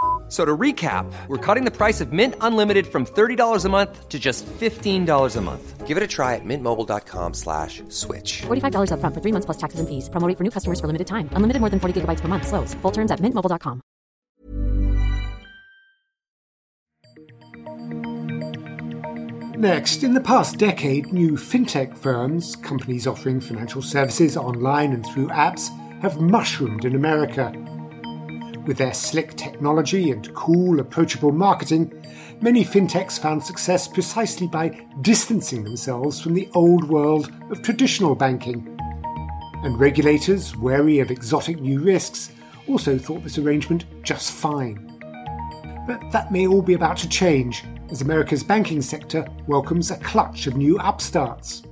So 0.31 0.45
to 0.45 0.57
recap, 0.57 1.11
we're 1.27 1.45
cutting 1.45 1.65
the 1.65 1.75
price 1.75 1.99
of 1.99 2.13
Mint 2.13 2.35
Unlimited 2.39 2.87
from 2.87 3.05
$30 3.05 3.65
a 3.65 3.67
month 3.67 4.07
to 4.07 4.17
just 4.17 4.45
$15 4.45 5.35
a 5.35 5.41
month. 5.41 5.85
Give 5.85 5.97
it 5.97 6.03
a 6.03 6.07
try 6.07 6.35
at 6.35 6.45
mintmobile.com 6.45 7.33
slash 7.33 7.83
switch. 7.89 8.43
$45 8.43 8.93
up 8.93 9.01
front 9.01 9.13
for 9.13 9.19
three 9.19 9.33
months 9.33 9.45
plus 9.45 9.57
taxes 9.57 9.81
and 9.81 9.89
fees. 9.89 10.07
Promoting 10.07 10.37
for 10.37 10.45
new 10.45 10.49
customers 10.49 10.79
for 10.79 10.87
limited 10.87 11.07
time. 11.07 11.27
Unlimited 11.33 11.59
more 11.59 11.69
than 11.69 11.81
40 11.81 11.99
gigabytes 11.99 12.21
per 12.21 12.29
month. 12.29 12.47
Slows. 12.47 12.73
Full 12.75 12.91
terms 12.91 13.11
at 13.11 13.19
mintmobile.com. 13.19 13.81
Next, 19.57 20.01
in 20.01 20.13
the 20.13 20.21
past 20.21 20.57
decade, 20.57 21.11
new 21.11 21.31
fintech 21.31 21.97
firms, 21.97 22.55
companies 22.55 23.05
offering 23.05 23.41
financial 23.41 23.81
services 23.81 24.37
online 24.37 24.93
and 24.93 25.05
through 25.05 25.27
apps, 25.27 25.67
have 26.01 26.21
mushroomed 26.21 26.85
in 26.85 26.95
America. 26.95 27.51
With 28.65 28.77
their 28.77 28.93
slick 28.93 29.35
technology 29.35 30.11
and 30.11 30.31
cool, 30.35 30.79
approachable 30.79 31.31
marketing, 31.31 31.91
many 32.41 32.63
fintechs 32.63 33.19
found 33.19 33.43
success 33.43 33.87
precisely 33.87 34.45
by 34.45 34.85
distancing 35.01 35.63
themselves 35.63 36.21
from 36.21 36.35
the 36.35 36.47
old 36.53 36.83
world 36.87 37.31
of 37.49 37.63
traditional 37.63 38.13
banking. 38.13 38.77
And 39.63 39.79
regulators, 39.79 40.55
wary 40.55 40.99
of 40.99 41.09
exotic 41.09 41.59
new 41.59 41.79
risks, 41.79 42.31
also 42.67 42.99
thought 42.99 43.23
this 43.23 43.39
arrangement 43.39 43.85
just 44.03 44.31
fine. 44.31 44.87
But 45.87 46.11
that 46.11 46.31
may 46.31 46.45
all 46.45 46.61
be 46.61 46.75
about 46.75 46.97
to 46.97 47.09
change 47.09 47.63
as 47.89 48.01
America's 48.01 48.43
banking 48.43 48.83
sector 48.83 49.27
welcomes 49.47 49.89
a 49.89 49.97
clutch 49.97 50.45
of 50.45 50.55
new 50.55 50.77
upstarts. 50.79 51.63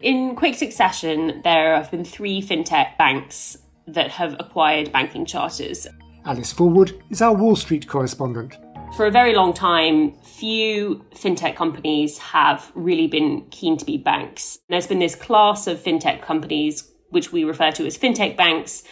In 0.00 0.34
quick 0.34 0.56
succession, 0.56 1.40
there 1.44 1.76
have 1.76 1.90
been 1.90 2.04
three 2.04 2.42
fintech 2.42 2.98
banks 2.98 3.58
that 3.86 4.10
have 4.10 4.34
acquired 4.38 4.92
banking 4.92 5.24
charters. 5.24 5.86
Alice 6.26 6.52
Fulwood 6.52 7.00
is 7.08 7.22
our 7.22 7.34
Wall 7.34 7.56
Street 7.56 7.88
correspondent. 7.88 8.58
For 8.94 9.06
a 9.06 9.10
very 9.10 9.34
long 9.34 9.54
time, 9.54 10.12
few 10.22 11.02
fintech 11.14 11.56
companies 11.56 12.18
have 12.18 12.70
really 12.74 13.06
been 13.06 13.46
keen 13.50 13.78
to 13.78 13.86
be 13.86 13.96
banks. 13.96 14.58
There's 14.68 14.86
been 14.86 14.98
this 14.98 15.14
class 15.14 15.66
of 15.66 15.78
fintech 15.78 16.20
companies 16.20 16.92
which 17.08 17.32
we 17.32 17.42
refer 17.42 17.72
to 17.72 17.86
as 17.86 17.96
fintech 17.96 18.36
banks, 18.36 18.84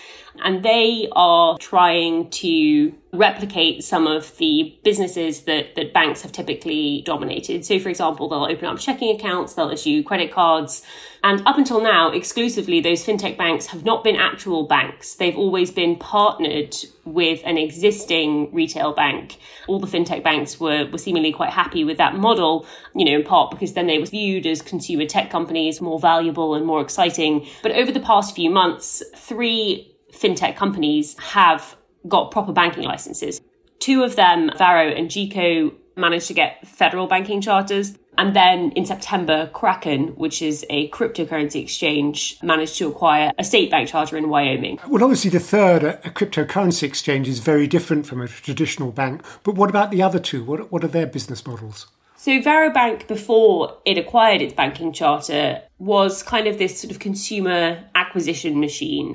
and 0.43 0.63
they 0.63 1.09
are 1.13 1.59
trying 1.59 2.31
to 2.31 2.93
replicate 3.13 3.83
some 3.83 4.07
of 4.07 4.37
the 4.37 4.79
businesses 4.85 5.43
that, 5.43 5.75
that 5.77 5.93
banks 5.93 6.23
have 6.23 6.33
typically 6.33 7.03
dominated. 7.07 7.65
So, 7.65 7.79
for 7.79 7.89
example, 7.89 8.29
they'll 8.29 8.45
open 8.45 8.67
up 8.67 8.79
checking 8.79 9.15
accounts, 9.15 9.55
they'll 9.55 9.71
issue 9.71 10.03
credit 10.03 10.31
cards, 10.31 10.83
and 11.25 11.43
up 11.47 11.59
until 11.59 11.83
now, 11.83 12.11
exclusively, 12.11 12.81
those 12.81 13.05
fintech 13.05 13.37
banks 13.37 13.67
have 13.67 13.85
not 13.85 14.05
been 14.05 14.17
actual 14.17 14.65
banks. 14.65 15.15
They've 15.15 15.37
always 15.37 15.71
been 15.71 15.97
partnered 15.97 16.77
with 17.05 17.41
an 17.45 17.59
existing 17.59 18.55
retail 18.55 18.93
bank. 18.93 19.39
All 19.67 19.81
the 19.81 19.87
fintech 19.87 20.23
banks 20.23 20.61
were, 20.61 20.87
were 20.91 20.99
seemingly 20.99 21.33
quite 21.33 21.51
happy 21.51 21.83
with 21.83 21.97
that 21.99 22.15
model, 22.15 22.67
you 22.95 23.05
know, 23.05 23.19
in 23.19 23.25
part 23.25 23.51
because 23.51 23.73
then 23.73 23.87
they 23.87 23.99
were 23.99 24.07
viewed 24.07 24.47
as 24.47 24.63
consumer 24.63 25.07
tech 25.07 25.31
companies, 25.31 25.81
more 25.81 25.99
valuable 25.99 26.55
and 26.55 26.65
more 26.65 26.81
exciting. 26.81 27.47
But 27.63 27.73
over 27.73 27.91
the 27.91 28.01
past 28.01 28.37
few 28.37 28.51
months, 28.51 29.03
three 29.17 29.88
fintech 30.13 30.57
companies 30.57 31.17
have 31.19 31.77
got 32.07 32.31
proper 32.31 32.53
banking 32.53 32.85
licenses. 32.85 33.41
Two 33.79 34.03
of 34.03 34.17
them, 34.17 34.51
Varo 34.57 34.89
and 34.89 35.09
Jiko, 35.09 35.73
managed 35.97 36.29
to 36.29 36.35
get 36.35 36.67
federal 36.67 37.07
banking 37.07 37.41
charters. 37.41 37.99
And 38.17 38.35
then 38.35 38.73
in 38.73 38.85
September, 38.85 39.49
Kraken, 39.53 40.09
which 40.17 40.43
is 40.43 40.67
a 40.71 40.89
cryptocurrency 40.91 41.63
exchange, 41.63 42.37
managed 42.43 42.77
to 42.79 42.89
acquire 42.89 43.31
a 43.39 43.45
state 43.45 43.71
bank 43.71 43.89
charter 43.89 44.17
in 44.17 44.29
Wyoming. 44.29 44.81
Well, 44.89 45.05
obviously, 45.05 45.31
the 45.31 45.39
third, 45.39 45.85
uh, 45.85 45.97
a, 46.05 46.11
cryptocurrency 46.11 46.83
exchange, 46.83 47.29
is 47.29 47.39
very 47.39 47.69
different 47.69 48.07
from 48.07 48.21
a 48.21 48.27
traditional 48.27 48.91
bank. 48.91 49.23
But 49.45 49.55
what 49.55 49.71
about 49.71 49.93
the 49.93 50.03
other 50.03 50.19
two? 50.19 50.43
What, 50.43 50.73
what 50.73 50.83
are 50.83 50.89
their 50.89 51.07
business 51.07 51.47
models? 51.47 51.87
So, 52.17 52.43
Varo 52.43 52.71
Bank, 52.71 53.07
before 53.07 53.79
it 53.85 53.97
acquired 53.97 54.43
its 54.43 54.53
banking 54.53 54.93
charter, 54.93 55.63
was 55.79 56.25
kind 56.25 56.49
of 56.49 56.59
this 56.59 56.81
sort 56.81 56.91
of 56.91 56.99
consumer 56.99 57.85
acquisition 57.95 58.59
machine 58.59 59.15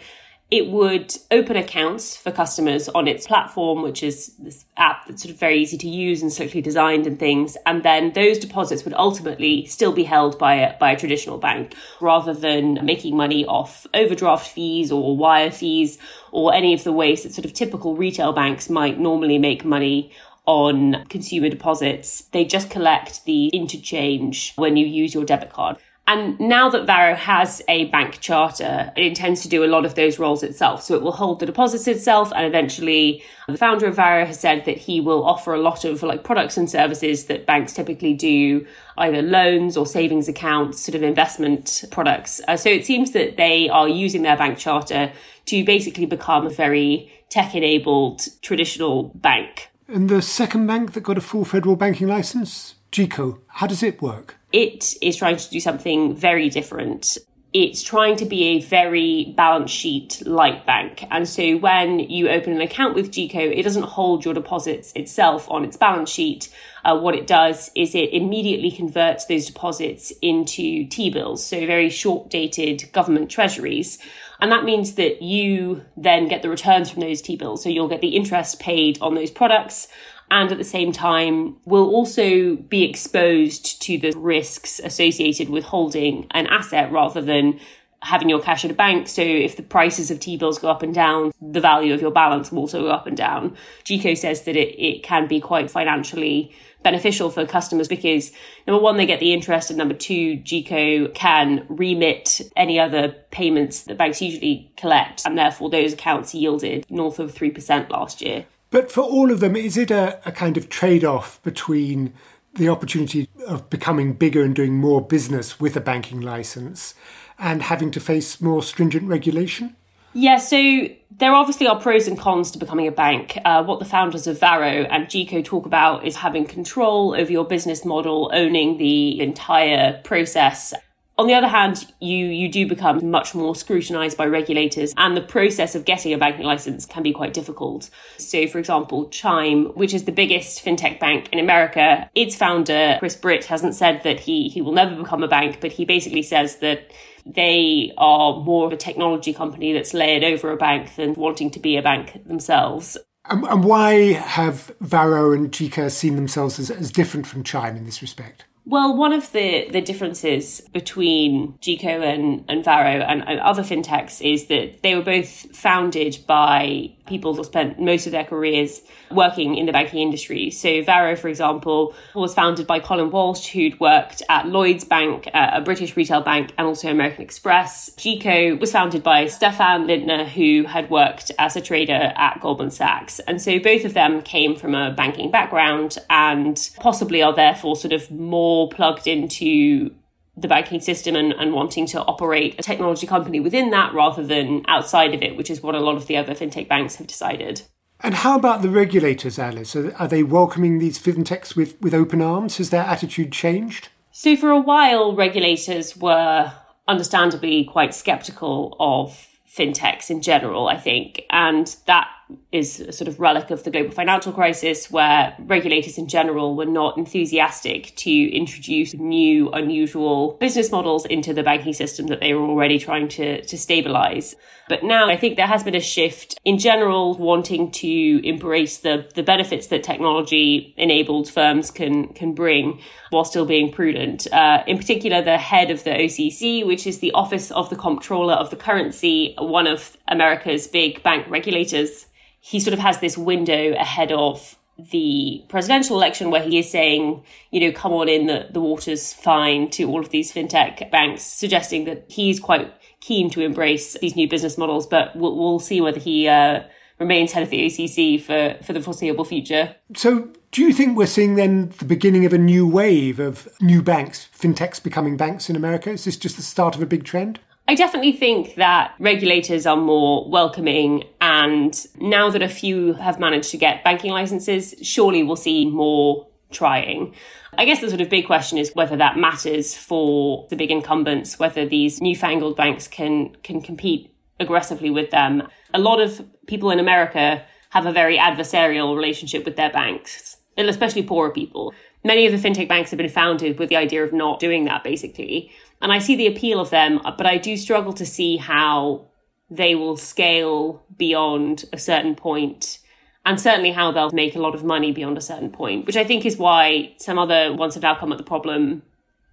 it 0.51 0.69
would 0.69 1.15
open 1.31 1.55
accounts 1.55 2.15
for 2.15 2.31
customers 2.31 2.88
on 2.89 3.07
its 3.07 3.25
platform, 3.25 3.81
which 3.81 4.03
is 4.03 4.35
this 4.38 4.65
app 4.77 5.07
that's 5.07 5.23
sort 5.23 5.33
of 5.33 5.39
very 5.39 5.57
easy 5.57 5.77
to 5.79 5.88
use 5.88 6.21
and 6.21 6.31
slickly 6.31 6.62
designed 6.62 7.07
and 7.07 7.17
things. 7.17 7.57
And 7.65 7.81
then 7.81 8.13
those 8.13 8.38
deposits 8.38 8.83
would 8.83 8.93
ultimately 8.93 9.65
still 9.65 9.91
be 9.91 10.03
held 10.03 10.38
by 10.38 10.55
a, 10.55 10.77
by 10.77 10.91
a 10.91 11.00
traditional 11.00 11.39
bank 11.39 11.73
rather 12.00 12.33
than 12.33 12.85
making 12.85 13.17
money 13.17 13.45
off 13.45 13.88
overdraft 13.95 14.47
fees 14.47 14.91
or 14.91 15.17
wire 15.17 15.50
fees 15.50 15.97
or 16.31 16.53
any 16.53 16.73
of 16.73 16.83
the 16.83 16.91
ways 16.91 17.23
that 17.23 17.33
sort 17.33 17.45
of 17.45 17.53
typical 17.53 17.95
retail 17.95 18.31
banks 18.31 18.69
might 18.69 19.00
normally 19.00 19.39
make 19.39 19.65
money 19.65 20.12
on 20.45 21.05
consumer 21.05 21.50
deposits. 21.50 22.21
They 22.31 22.45
just 22.45 22.69
collect 22.69 23.25
the 23.25 23.47
interchange 23.47 24.53
when 24.55 24.77
you 24.77 24.85
use 24.85 25.13
your 25.13 25.25
debit 25.25 25.51
card. 25.51 25.77
And 26.05 26.38
now 26.38 26.69
that 26.69 26.86
Varo 26.86 27.15
has 27.15 27.62
a 27.69 27.86
bank 27.86 28.19
charter, 28.19 28.91
it 28.98 29.05
intends 29.05 29.41
to 29.43 29.48
do 29.48 29.63
a 29.63 29.67
lot 29.67 29.86
of 29.86 29.95
those 29.95 30.19
roles 30.19 30.43
itself. 30.43 30.83
So 30.83 30.95
it 30.95 31.01
will 31.01 31.13
hold 31.13 31.39
the 31.39 31.45
deposits 31.45 31.88
itself. 31.88 32.33
And 32.36 32.45
eventually, 32.45 33.24
the 33.48 33.57
founder 33.57 33.86
of 33.88 33.95
Varo 33.95 34.25
has 34.25 34.38
said 34.38 34.65
that 34.65 34.77
he 34.77 35.00
will 35.00 35.24
offer 35.24 35.53
a 35.53 35.62
lot 35.62 35.86
of 35.86 36.03
like 36.03 36.25
products 36.25 36.57
and 36.57 36.69
services 36.69 37.25
that 37.25 37.45
banks 37.45 37.72
typically 37.72 38.13
do, 38.13 38.65
either 38.98 39.22
loans 39.22 39.77
or 39.77 39.86
savings 39.86 40.27
accounts, 40.27 40.81
sort 40.81 40.95
of 40.95 41.03
investment 41.03 41.86
products. 41.89 42.41
Uh, 42.50 42.57
so 42.57 42.69
it 42.69 42.86
seems 42.86 43.12
that 43.12 43.38
they 43.38 43.69
are 43.69 43.88
using 43.88 44.24
their 44.24 44.38
bank 44.38 44.57
charter 44.57 45.13
to 45.45 45.63
basically 45.63 46.05
become 46.05 46.45
a 46.45 46.50
very 46.50 47.12
tech 47.29 47.55
enabled 47.55 48.27
traditional 48.41 49.03
bank. 49.15 49.69
And 49.88 50.10
the 50.10 50.22
second 50.22 50.67
bank 50.67 50.93
that 50.93 51.01
got 51.01 51.17
a 51.17 51.22
full 51.22 51.45
federal 51.45 51.77
banking 51.77 52.07
license, 52.07 52.75
Jiko, 52.91 53.39
how 53.48 53.67
does 53.67 53.83
it 53.83 54.01
work? 54.01 54.38
It 54.53 54.93
is 55.01 55.17
trying 55.17 55.38
to 55.38 55.50
do 55.50 55.60
something 55.60 56.15
very 56.15 56.48
different. 56.48 57.17
It's 57.53 57.83
trying 57.83 58.15
to 58.17 58.25
be 58.25 58.43
a 58.45 58.62
very 58.62 59.33
balance 59.36 59.69
sheet 59.69 60.22
light 60.25 60.65
bank. 60.65 61.05
And 61.12 61.27
so 61.27 61.57
when 61.57 62.00
you 62.00 62.29
open 62.29 62.53
an 62.53 62.62
account 62.62 62.95
with 62.95 63.12
Jiko, 63.12 63.51
it 63.55 63.63
doesn't 63.63 63.83
hold 63.83 64.25
your 64.25 64.33
deposits 64.33 64.91
itself 64.95 65.50
on 65.50 65.65
its 65.65 65.77
balance 65.77 66.10
sheet. 66.10 66.50
Uh, 66.86 66.98
what 67.00 67.15
it 67.15 67.27
does 67.27 67.72
is 67.75 67.93
it 67.93 68.12
immediately 68.13 68.72
converts 68.72 69.25
those 69.25 69.45
deposits 69.48 70.12
into 70.22 70.88
T 70.88 71.10
bills, 71.10 71.45
so 71.45 71.65
very 71.65 71.89
short 71.89 72.29
dated 72.29 72.91
government 72.91 73.29
treasuries. 73.29 74.00
And 74.39 74.51
that 74.51 74.65
means 74.65 74.95
that 74.95 75.22
you 75.22 75.86
then 75.95 76.27
get 76.27 76.41
the 76.41 76.50
returns 76.50 76.89
from 76.89 77.01
those 77.01 77.22
T 77.22 77.38
bills. 77.38 77.63
So 77.63 77.69
you'll 77.69 77.88
get 77.88 78.01
the 78.01 78.15
interest 78.15 78.60
paid 78.60 78.98
on 79.00 79.15
those 79.15 79.31
products 79.31 79.88
and 80.33 80.51
at 80.51 80.57
the 80.57 80.63
same 80.63 80.91
time 80.91 81.55
will 81.63 81.91
also 81.91 82.55
be 82.55 82.83
exposed 82.83 83.79
to 83.83 83.99
the 83.99 84.11
risks 84.17 84.81
associated 84.83 85.47
with 85.47 85.63
holding 85.63 86.25
an 86.31 86.47
asset 86.47 86.91
rather 86.91 87.21
than 87.21 87.59
having 88.01 88.29
your 88.29 88.41
cash 88.41 88.65
at 88.65 88.71
a 88.71 88.73
bank. 88.73 89.07
So 89.07 89.21
if 89.21 89.55
the 89.55 89.63
prices 89.63 90.09
of 90.09 90.19
T-bills 90.19 90.57
go 90.57 90.69
up 90.69 90.81
and 90.81 90.93
down, 90.93 91.31
the 91.39 91.61
value 91.61 91.93
of 91.93 92.01
your 92.01 92.09
balance 92.09 92.51
will 92.51 92.61
also 92.61 92.81
go 92.81 92.89
up 92.89 93.05
and 93.05 93.15
down. 93.15 93.55
Jiko 93.85 94.17
says 94.17 94.41
that 94.41 94.55
it, 94.55 94.75
it 94.83 95.03
can 95.03 95.27
be 95.27 95.39
quite 95.39 95.69
financially 95.69 96.51
beneficial 96.81 97.29
for 97.29 97.45
customers 97.45 97.87
because 97.87 98.31
number 98.65 98.81
one, 98.81 98.97
they 98.97 99.05
get 99.05 99.19
the 99.19 99.33
interest 99.33 99.69
and 99.69 99.77
number 99.77 99.93
two, 99.93 100.37
Jiko 100.37 101.13
can 101.13 101.63
remit 101.69 102.41
any 102.55 102.79
other 102.79 103.15
payments 103.29 103.83
that 103.83 103.99
banks 103.99 104.19
usually 104.19 104.71
collect. 104.77 105.21
And 105.27 105.37
therefore 105.37 105.69
those 105.69 105.93
accounts 105.93 106.33
yielded 106.33 106.89
north 106.89 107.19
of 107.19 107.33
3% 107.35 107.91
last 107.91 108.19
year. 108.19 108.45
But 108.73 108.91
for 108.91 109.01
all 109.01 109.31
of 109.31 109.39
them, 109.39 109.55
is 109.55 109.77
it 109.77 109.91
a, 109.91 110.19
a 110.27 110.31
kind 110.31 110.57
of 110.57 110.67
trade 110.67 111.05
off 111.05 111.39
between 111.43 112.11
the 112.55 112.69
opportunity 112.69 113.29
of 113.45 113.69
becoming 113.69 114.13
bigger 114.13 114.41
and 114.41 114.55
doing 114.55 114.73
more 114.73 114.99
business 114.99 115.59
with 115.59 115.77
a 115.77 115.79
banking 115.79 116.21
license 116.21 116.95
and 117.37 117.61
having 117.61 117.91
to 117.91 117.99
face 117.99 118.41
more 118.41 118.63
stringent 118.63 119.07
regulation? 119.07 119.75
Yeah, 120.13 120.37
so 120.37 120.87
there 121.11 121.35
obviously 121.35 121.67
are 121.67 121.79
pros 121.79 122.07
and 122.07 122.17
cons 122.17 122.49
to 122.49 122.57
becoming 122.57 122.87
a 122.87 122.91
bank. 122.91 123.37
Uh, 123.45 123.63
what 123.63 123.77
the 123.77 123.85
founders 123.85 124.25
of 124.25 124.39
Varo 124.39 124.65
and 124.65 125.05
Jiko 125.05 125.45
talk 125.45 125.67
about 125.67 126.03
is 126.03 126.15
having 126.15 126.43
control 126.43 127.13
over 127.15 127.31
your 127.31 127.45
business 127.45 127.85
model, 127.85 128.31
owning 128.33 128.79
the 128.79 129.21
entire 129.21 130.01
process, 130.03 130.73
on 131.17 131.27
the 131.27 131.34
other 131.36 131.48
hand, 131.48 131.86
you, 132.00 132.25
you 132.25 132.50
do 132.50 132.67
become 132.67 133.12
much 133.12 133.36
more 133.36 133.55
scrutinized 133.55 134.17
by 134.17 134.25
regulators, 134.25 134.93
and 134.98 135.15
the 135.15 135.22
process 135.22 135.75
of 135.75 135.86
getting 135.86 136.12
a 136.12 136.17
banking 136.17 136.46
license 136.46 136.86
can 136.86 137.03
be 137.03 137.13
quite 137.13 137.34
difficult. 137.34 137.89
So, 138.17 138.48
for 138.48 138.58
example, 138.58 139.10
Chime, 139.10 139.65
which 139.75 139.93
is 139.93 140.05
the 140.05 140.12
biggest 140.12 140.65
fintech 140.65 141.00
bank 141.00 141.29
in 141.32 141.38
America, 141.38 142.10
its 142.15 142.36
founder, 142.36 142.98
Chris 143.00 143.15
Britt, 143.15 143.46
hasn't 143.46 143.75
said 143.75 144.01
that 144.03 144.22
he, 144.22 144.50
he 144.50 144.62
will 144.62 144.72
never 144.72 144.96
become 144.96 145.24
a 145.24 145.27
bank, 145.27 145.60
but 145.62 145.72
he 145.72 145.86
basically 145.86 146.24
says 146.24 146.58
that 146.58 146.91
they 147.25 147.93
are 147.98 148.39
more 148.39 148.65
of 148.65 148.74
a 148.74 148.77
technology 148.77 149.34
company 149.34 149.72
that's 149.72 149.93
layered 149.93 150.24
over 150.24 150.51
a 150.51 150.58
bank 150.58 150.96
than 150.96 151.13
wanting 151.13 151.51
to 151.51 151.60
be 151.60 151.77
a 151.77 151.82
bank 151.82 152.25
themselves. 152.27 152.98
And, 153.29 153.46
and 153.46 153.63
why 153.63 154.13
have 154.13 154.75
Varo 154.82 155.32
and 155.32 155.51
Jiko 155.51 155.89
seen 155.89 156.15
themselves 156.15 156.60
as, 156.60 156.70
as 156.70 156.91
different 156.91 157.27
from 157.27 157.43
Chime 157.43 157.77
in 157.77 157.86
this 157.86 158.01
respect? 158.01 158.46
Well, 158.65 158.96
one 158.96 159.12
of 159.12 159.32
the, 159.34 159.67
the 159.70 159.82
differences 159.82 160.62
between 160.72 161.53
Jiko 161.62 162.01
and, 162.01 162.46
and 162.48 162.63
Varo 162.63 163.01
and, 163.01 163.27
and 163.27 163.39
other 163.41 163.62
fintechs 163.62 164.22
is 164.22 164.48
that 164.48 164.82
they 164.84 164.96
were 164.96 165.01
both 165.01 165.55
founded 165.55 166.20
by 166.27 166.96
people 167.05 167.41
spent 167.43 167.79
most 167.79 168.05
of 168.05 168.12
their 168.12 168.24
careers 168.24 168.81
working 169.12 169.55
in 169.55 169.65
the 169.65 169.72
banking 169.72 170.00
industry. 170.00 170.50
So 170.50 170.81
Varo, 170.83 171.15
for 171.15 171.27
example, 171.27 171.93
was 172.13 172.33
founded 172.33 172.67
by 172.67 172.79
Colin 172.79 173.12
Walsh, 173.12 173.48
who'd 173.48 173.79
worked 173.79 174.22
at 174.29 174.48
Lloyds 174.48 174.83
Bank, 174.83 175.27
uh, 175.33 175.51
a 175.53 175.62
British 175.62 175.95
retail 175.95 176.22
bank, 176.22 176.53
and 176.57 176.67
also 176.67 176.89
American 176.89 177.22
Express. 177.22 177.89
Jiko 177.98 178.60
was 178.60 178.72
founded 178.72 179.03
by 179.03 179.27
Stefan 179.27 179.88
Lindner, 179.88 180.25
who 180.25 180.63
had 180.67 180.89
worked 180.89 181.31
as 181.38 181.55
a 181.55 181.62
trader 181.62 182.13
at 182.15 182.39
Goldman 182.41 182.72
Sachs. 182.72 183.19
And 183.19 183.41
so 183.41 183.60
both 183.60 183.86
of 183.86 183.93
them 183.93 184.22
came 184.22 184.55
from 184.55 184.75
a 184.75 184.91
banking 184.91 185.31
background 185.31 185.98
and 186.10 186.69
possibly 186.79 187.22
are 187.22 187.33
therefore 187.33 187.75
sort 187.75 187.93
of 187.93 188.10
more 188.12 188.69
plugged 188.69 189.07
into 189.07 189.91
the 190.35 190.47
banking 190.47 190.81
system 190.81 191.15
and, 191.15 191.33
and 191.33 191.53
wanting 191.53 191.85
to 191.87 192.01
operate 192.01 192.55
a 192.57 192.63
technology 192.63 193.05
company 193.05 193.39
within 193.39 193.69
that 193.69 193.93
rather 193.93 194.25
than 194.25 194.63
outside 194.67 195.13
of 195.13 195.21
it, 195.21 195.37
which 195.37 195.49
is 195.49 195.61
what 195.61 195.75
a 195.75 195.79
lot 195.79 195.95
of 195.95 196.07
the 196.07 196.17
other 196.17 196.33
fintech 196.33 196.67
banks 196.67 196.95
have 196.95 197.07
decided. 197.07 197.61
And 197.99 198.15
how 198.15 198.35
about 198.35 198.61
the 198.61 198.69
regulators, 198.69 199.39
Alice? 199.39 199.75
Are, 199.75 200.07
they 200.07 200.23
welcoming 200.23 200.79
these 200.79 200.99
fintechs 200.99 201.55
with, 201.55 201.79
with 201.81 201.93
open 201.93 202.21
arms? 202.21 202.57
Has 202.57 202.69
their 202.69 202.83
attitude 202.83 203.31
changed? 203.31 203.89
So, 204.11 204.35
for 204.35 204.49
a 204.49 204.59
while, 204.59 205.15
regulators 205.15 205.95
were 205.95 206.51
understandably 206.87 207.63
quite 207.63 207.93
skeptical 207.93 208.75
of 208.79 209.27
fintechs 209.49 210.09
in 210.09 210.21
general, 210.21 210.67
I 210.67 210.77
think. 210.77 211.23
And 211.29 211.73
that 211.85 212.09
is 212.51 212.79
a 212.79 212.91
sort 212.91 213.07
of 213.07 213.19
relic 213.19 213.51
of 213.51 213.63
the 213.63 213.71
global 213.71 213.91
financial 213.91 214.31
crisis 214.31 214.91
where 214.91 215.35
regulators 215.39 215.97
in 215.97 216.07
general 216.07 216.55
were 216.55 216.65
not 216.65 216.97
enthusiastic 216.97 217.95
to 217.95 218.11
introduce 218.11 218.93
new, 218.93 219.49
unusual 219.51 220.33
business 220.39 220.71
models 220.71 221.05
into 221.05 221.33
the 221.33 221.43
banking 221.43 221.73
system 221.73 222.07
that 222.07 222.19
they 222.19 222.33
were 222.33 222.45
already 222.45 222.79
trying 222.79 223.07
to, 223.07 223.43
to 223.45 223.57
stabilize. 223.57 224.35
But 224.69 224.83
now 224.83 225.09
I 225.09 225.17
think 225.17 225.35
there 225.35 225.47
has 225.47 225.63
been 225.63 225.75
a 225.75 225.81
shift 225.81 226.39
in 226.45 226.57
general 226.57 227.15
wanting 227.15 227.71
to 227.71 228.27
embrace 228.27 228.77
the, 228.77 229.09
the 229.13 229.23
benefits 229.23 229.67
that 229.67 229.83
technology 229.83 230.73
enabled 230.77 231.29
firms 231.29 231.69
can, 231.69 232.09
can 232.13 232.33
bring 232.33 232.79
while 233.09 233.25
still 233.25 233.45
being 233.45 233.71
prudent. 233.71 234.27
Uh, 234.31 234.63
in 234.65 234.77
particular, 234.77 235.21
the 235.21 235.37
head 235.37 235.69
of 235.69 235.83
the 235.83 235.91
OCC, 235.91 236.65
which 236.65 236.87
is 236.87 236.99
the 236.99 237.11
Office 237.11 237.51
of 237.51 237.69
the 237.69 237.75
Comptroller 237.75 238.33
of 238.33 238.49
the 238.49 238.55
Currency, 238.55 239.35
one 239.37 239.67
of 239.67 239.97
America's 240.07 240.67
big 240.67 241.03
bank 241.03 241.29
regulators, 241.29 242.07
he 242.45 242.59
sort 242.59 242.73
of 242.73 242.79
has 242.79 243.00
this 243.00 243.17
window 243.17 243.71
ahead 243.75 244.12
of 244.12 244.57
the 244.77 245.41
presidential 245.47 245.95
election 245.95 246.29
where 246.29 246.43
he 246.43 246.59
is 246.59 246.69
saying, 246.69 247.23
you 247.51 247.62
know, 247.62 247.71
come 247.71 247.93
on 247.93 248.09
in, 248.09 248.27
the, 248.27 248.50
the 248.51 248.59
water's 248.59 249.13
fine 249.13 249.69
to 249.69 249.85
all 249.85 250.01
of 250.01 250.09
these 250.09 250.29
fintech 250.29 250.91
banks, 250.91 251.23
suggesting 251.23 251.85
that 251.85 252.03
he's 252.09 252.41
quite 252.41 252.73
keen 253.00 253.29
to 253.29 253.39
embrace 253.39 253.93
these 254.01 254.17
new 254.17 254.27
business 254.27 254.57
models, 254.57 254.85
but 254.85 255.15
we'll, 255.15 255.38
we'll 255.38 255.59
see 255.59 255.79
whether 255.79 256.01
he 256.01 256.27
uh, 256.27 256.63
remains 257.00 257.31
head 257.31 257.43
of 257.43 257.50
the 257.50 257.65
OCC 257.65 258.21
for, 258.21 258.62
for 258.62 258.73
the 258.73 258.81
foreseeable 258.81 259.23
future. 259.23 259.77
So, 259.95 260.27
do 260.51 260.63
you 260.63 260.73
think 260.73 260.97
we're 260.97 261.05
seeing 261.05 261.35
then 261.35 261.71
the 261.79 261.85
beginning 261.85 262.25
of 262.25 262.33
a 262.33 262.38
new 262.38 262.67
wave 262.67 263.21
of 263.21 263.47
new 263.62 263.81
banks, 263.81 264.27
fintechs 264.38 264.83
becoming 264.83 265.15
banks 265.15 265.50
in 265.50 265.55
America? 265.55 265.91
Is 265.91 266.03
this 266.03 266.17
just 266.17 266.35
the 266.35 266.43
start 266.43 266.75
of 266.75 266.81
a 266.81 266.85
big 266.85 267.05
trend? 267.05 267.39
I 267.67 267.75
definitely 267.75 268.12
think 268.12 268.55
that 268.55 268.93
regulators 269.00 269.65
are 269.65 269.77
more 269.77 270.29
welcoming. 270.29 271.05
And 271.22 271.74
now 272.00 272.29
that 272.29 272.41
a 272.41 272.50
few 272.50 272.93
have 272.93 273.20
managed 273.20 273.51
to 273.51 273.58
get 273.58 273.84
banking 273.84 274.12
licenses, 274.12 274.75
surely 274.82 275.24
we'll 275.24 275.38
see 275.38 275.65
more 275.65 276.27
trying. 276.51 277.13
I 277.58 277.65
guess 277.65 277.82
the 277.82 277.89
sort 277.89 278.01
of 278.01 278.10
big 278.10 278.25
question 278.25 278.58
is 278.58 278.74
whether 278.74 278.98
that 278.98 279.17
matters 279.17 279.77
for 279.77 280.46
the 280.50 280.55
big 280.55 280.72
incumbents, 280.72 281.39
whether 281.39 281.65
these 281.65 282.01
newfangled 282.01 282.58
banks 282.58 282.88
can, 282.88 283.36
can 283.43 283.62
compete 283.62 284.13
aggressively 284.39 284.89
with 284.89 285.12
them. 285.12 285.43
A 285.73 285.80
lot 285.80 286.02
of 286.02 286.21
people 286.47 286.69
in 286.69 286.80
America 286.80 287.43
have 287.69 287.86
a 287.86 287.91
very 287.91 288.17
adversarial 288.17 288.95
relationship 288.95 289.45
with 289.45 289.56
their 289.56 289.71
banks, 289.71 290.38
especially 290.58 291.04
poorer 291.04 291.32
people. 291.32 291.73
Many 292.03 292.25
of 292.25 292.31
the 292.31 292.49
fintech 292.49 292.67
banks 292.67 292.91
have 292.91 292.97
been 292.97 293.09
founded 293.09 293.57
with 293.57 293.69
the 293.69 293.77
idea 293.77 294.03
of 294.03 294.11
not 294.11 294.39
doing 294.39 294.65
that, 294.65 294.83
basically. 294.83 295.51
And 295.81 295.91
I 295.91 295.99
see 295.99 296.15
the 296.15 296.27
appeal 296.27 296.59
of 296.59 296.69
them, 296.69 296.99
but 297.03 297.25
I 297.25 297.37
do 297.37 297.55
struggle 297.55 297.93
to 297.93 298.05
see 298.05 298.37
how 298.37 299.07
they 299.49 299.75
will 299.75 299.97
scale 299.97 300.83
beyond 300.97 301.65
a 301.71 301.77
certain 301.77 302.15
point 302.15 302.79
and 303.25 303.39
certainly 303.39 303.71
how 303.71 303.91
they'll 303.91 304.11
make 304.11 304.35
a 304.35 304.39
lot 304.39 304.55
of 304.55 304.63
money 304.63 304.91
beyond 304.91 305.17
a 305.17 305.21
certain 305.21 305.49
point, 305.49 305.85
which 305.85 305.95
I 305.95 306.03
think 306.03 306.25
is 306.25 306.37
why 306.37 306.93
some 306.97 307.17
other 307.17 307.53
ones 307.53 307.75
have 307.75 307.83
now 307.83 307.95
come 307.95 308.11
at 308.11 308.17
the 308.17 308.23
problem 308.23 308.81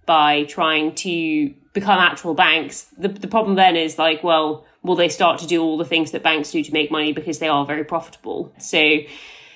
by 0.05 0.43
trying 0.43 0.95
to 0.95 1.53
become 1.73 1.99
actual 1.99 2.33
banks. 2.33 2.87
The, 2.97 3.09
the 3.09 3.27
problem 3.27 3.55
then 3.55 3.75
is 3.75 3.97
like, 3.97 4.23
well, 4.23 4.65
will 4.83 4.95
they 4.95 5.09
start 5.09 5.39
to 5.39 5.47
do 5.47 5.61
all 5.61 5.77
the 5.77 5.85
things 5.85 6.11
that 6.11 6.23
banks 6.23 6.51
do 6.51 6.63
to 6.63 6.73
make 6.73 6.89
money 6.89 7.11
because 7.11 7.39
they 7.39 7.49
are 7.49 7.65
very 7.65 7.83
profitable? 7.83 8.53
So 8.59 8.99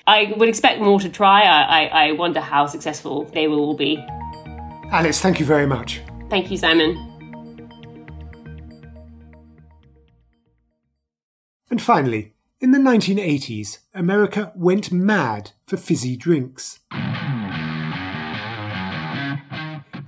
I 0.06 0.32
would 0.36 0.48
expect 0.48 0.80
more 0.80 1.00
to 1.00 1.08
try. 1.08 1.42
I, 1.42 1.62
I, 1.62 2.08
I 2.08 2.12
wonder 2.12 2.40
how 2.40 2.66
successful 2.66 3.24
they 3.24 3.48
will 3.48 3.58
all 3.58 3.74
be. 3.74 4.04
Alice, 4.92 5.20
thank 5.20 5.40
you 5.40 5.46
very 5.46 5.66
much. 5.66 6.00
Thank 6.30 6.50
you, 6.50 6.56
Simon. 6.56 6.96
And 11.70 11.82
finally, 11.82 12.34
in 12.60 12.70
the 12.70 12.78
1980s, 12.78 13.78
America 13.94 14.52
went 14.54 14.92
mad 14.92 15.50
for 15.66 15.76
fizzy 15.76 16.16
drinks. 16.16 16.78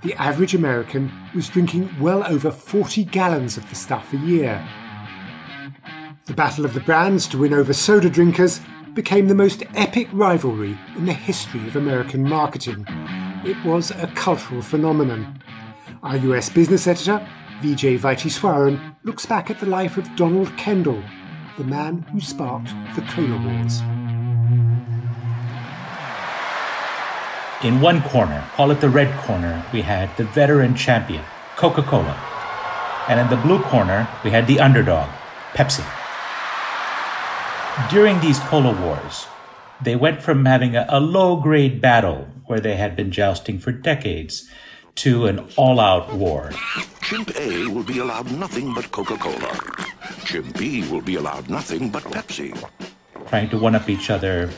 The 0.01 0.13
average 0.15 0.55
American 0.55 1.11
was 1.35 1.49
drinking 1.49 1.89
well 1.99 2.25
over 2.25 2.51
40 2.51 3.03
gallons 3.03 3.57
of 3.57 3.69
the 3.69 3.75
stuff 3.75 4.13
a 4.13 4.17
year. 4.17 4.65
The 6.25 6.33
battle 6.33 6.63
of 6.63 6.73
the 6.73 6.79
brands 6.79 7.27
to 7.27 7.37
win 7.37 7.53
over 7.53 7.73
soda 7.73 8.09
drinkers 8.09 8.61
became 8.93 9.27
the 9.27 9.35
most 9.35 9.63
epic 9.75 10.07
rivalry 10.11 10.77
in 10.95 11.05
the 11.05 11.13
history 11.13 11.67
of 11.67 11.75
American 11.75 12.23
marketing. 12.27 12.85
It 13.45 13.63
was 13.65 13.91
a 13.91 14.07
cultural 14.15 14.61
phenomenon. 14.61 15.41
Our 16.03 16.17
US 16.17 16.49
business 16.49 16.87
editor, 16.87 17.25
Vijay 17.61 17.99
Vaitheeswaran, 17.99 18.95
looks 19.03 19.25
back 19.25 19.49
at 19.49 19.59
the 19.59 19.65
life 19.65 19.97
of 19.97 20.15
Donald 20.15 20.55
Kendall, 20.57 21.03
the 21.57 21.63
man 21.63 22.03
who 22.11 22.19
sparked 22.19 22.69
the 22.95 23.01
Cola 23.01 23.37
Wars. 23.37 23.81
In 27.63 27.81
one 27.81 28.01
corner, 28.03 28.43
call 28.55 28.71
it 28.71 28.79
the 28.79 28.89
red 28.89 29.13
corner, 29.19 29.65
we 29.73 29.81
had 29.81 30.15
the 30.15 30.23
veteran 30.23 30.75
champion, 30.75 31.23
Coca 31.57 31.83
Cola. 31.83 32.17
And 33.09 33.19
in 33.19 33.29
the 33.29 33.43
blue 33.43 33.61
corner, 33.63 34.07
we 34.23 34.31
had 34.31 34.47
the 34.47 34.59
underdog, 34.59 35.09
Pepsi. 35.53 35.98
During 37.87 38.19
these 38.19 38.39
Cola 38.39 38.75
Wars, 38.85 39.25
they 39.81 39.95
went 39.95 40.21
from 40.21 40.45
having 40.45 40.75
a, 40.75 40.85
a 40.89 40.99
low 40.99 41.37
grade 41.37 41.81
battle 41.81 42.27
where 42.45 42.59
they 42.59 42.75
had 42.75 42.95
been 42.95 43.09
jousting 43.09 43.57
for 43.57 43.71
decades 43.71 44.47
to 44.95 45.27
an 45.27 45.47
all 45.55 45.79
out 45.79 46.13
war. 46.13 46.51
Chimp 47.01 47.31
A 47.39 47.67
will 47.67 47.83
be 47.83 47.99
allowed 47.99 48.31
nothing 48.31 48.73
but 48.73 48.91
Coca 48.91 49.17
Cola. 49.17 49.57
Chimp 50.25 50.57
B 50.57 50.87
will 50.91 51.01
be 51.01 51.15
allowed 51.15 51.49
nothing 51.49 51.89
but 51.89 52.03
Pepsi. 52.03 52.53
Trying 53.29 53.49
to 53.49 53.57
one 53.57 53.75
up 53.75 53.89
each 53.89 54.09
other. 54.09 54.51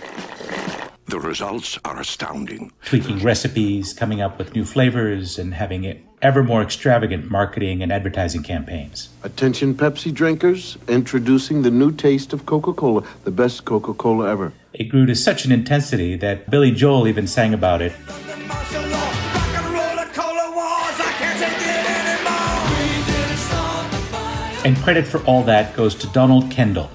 The 1.11 1.19
results 1.19 1.77
are 1.83 1.99
astounding. 1.99 2.71
Tweaking 2.85 3.19
recipes, 3.19 3.91
coming 3.91 4.21
up 4.21 4.37
with 4.37 4.55
new 4.55 4.63
flavors, 4.63 5.37
and 5.37 5.53
having 5.53 6.01
ever 6.21 6.41
more 6.41 6.61
extravagant 6.61 7.29
marketing 7.29 7.83
and 7.83 7.91
advertising 7.91 8.43
campaigns. 8.43 9.09
Attention, 9.21 9.73
Pepsi 9.75 10.13
drinkers, 10.13 10.77
introducing 10.87 11.63
the 11.63 11.69
new 11.69 11.91
taste 11.91 12.31
of 12.31 12.45
Coca 12.45 12.71
Cola, 12.71 13.03
the 13.25 13.31
best 13.31 13.65
Coca 13.65 13.93
Cola 13.93 14.29
ever. 14.29 14.53
It 14.71 14.85
grew 14.85 15.05
to 15.05 15.13
such 15.13 15.43
an 15.43 15.51
intensity 15.51 16.15
that 16.15 16.49
Billy 16.49 16.71
Joel 16.71 17.05
even 17.09 17.27
sang 17.27 17.53
about 17.53 17.81
it. 17.81 17.91
And 24.63 24.77
credit 24.77 25.05
for 25.05 25.21
all 25.25 25.43
that 25.43 25.75
goes 25.75 25.93
to 25.95 26.07
Donald 26.07 26.49
Kendall, 26.49 26.89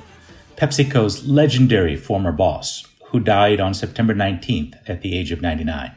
PepsiCo's 0.56 1.28
legendary 1.28 1.96
former 1.96 2.32
boss, 2.32 2.86
who 3.16 3.20
died 3.20 3.60
on 3.60 3.72
September 3.72 4.14
19th 4.14 4.74
at 4.86 5.00
the 5.00 5.16
age 5.16 5.32
of 5.32 5.40
99. 5.40 5.90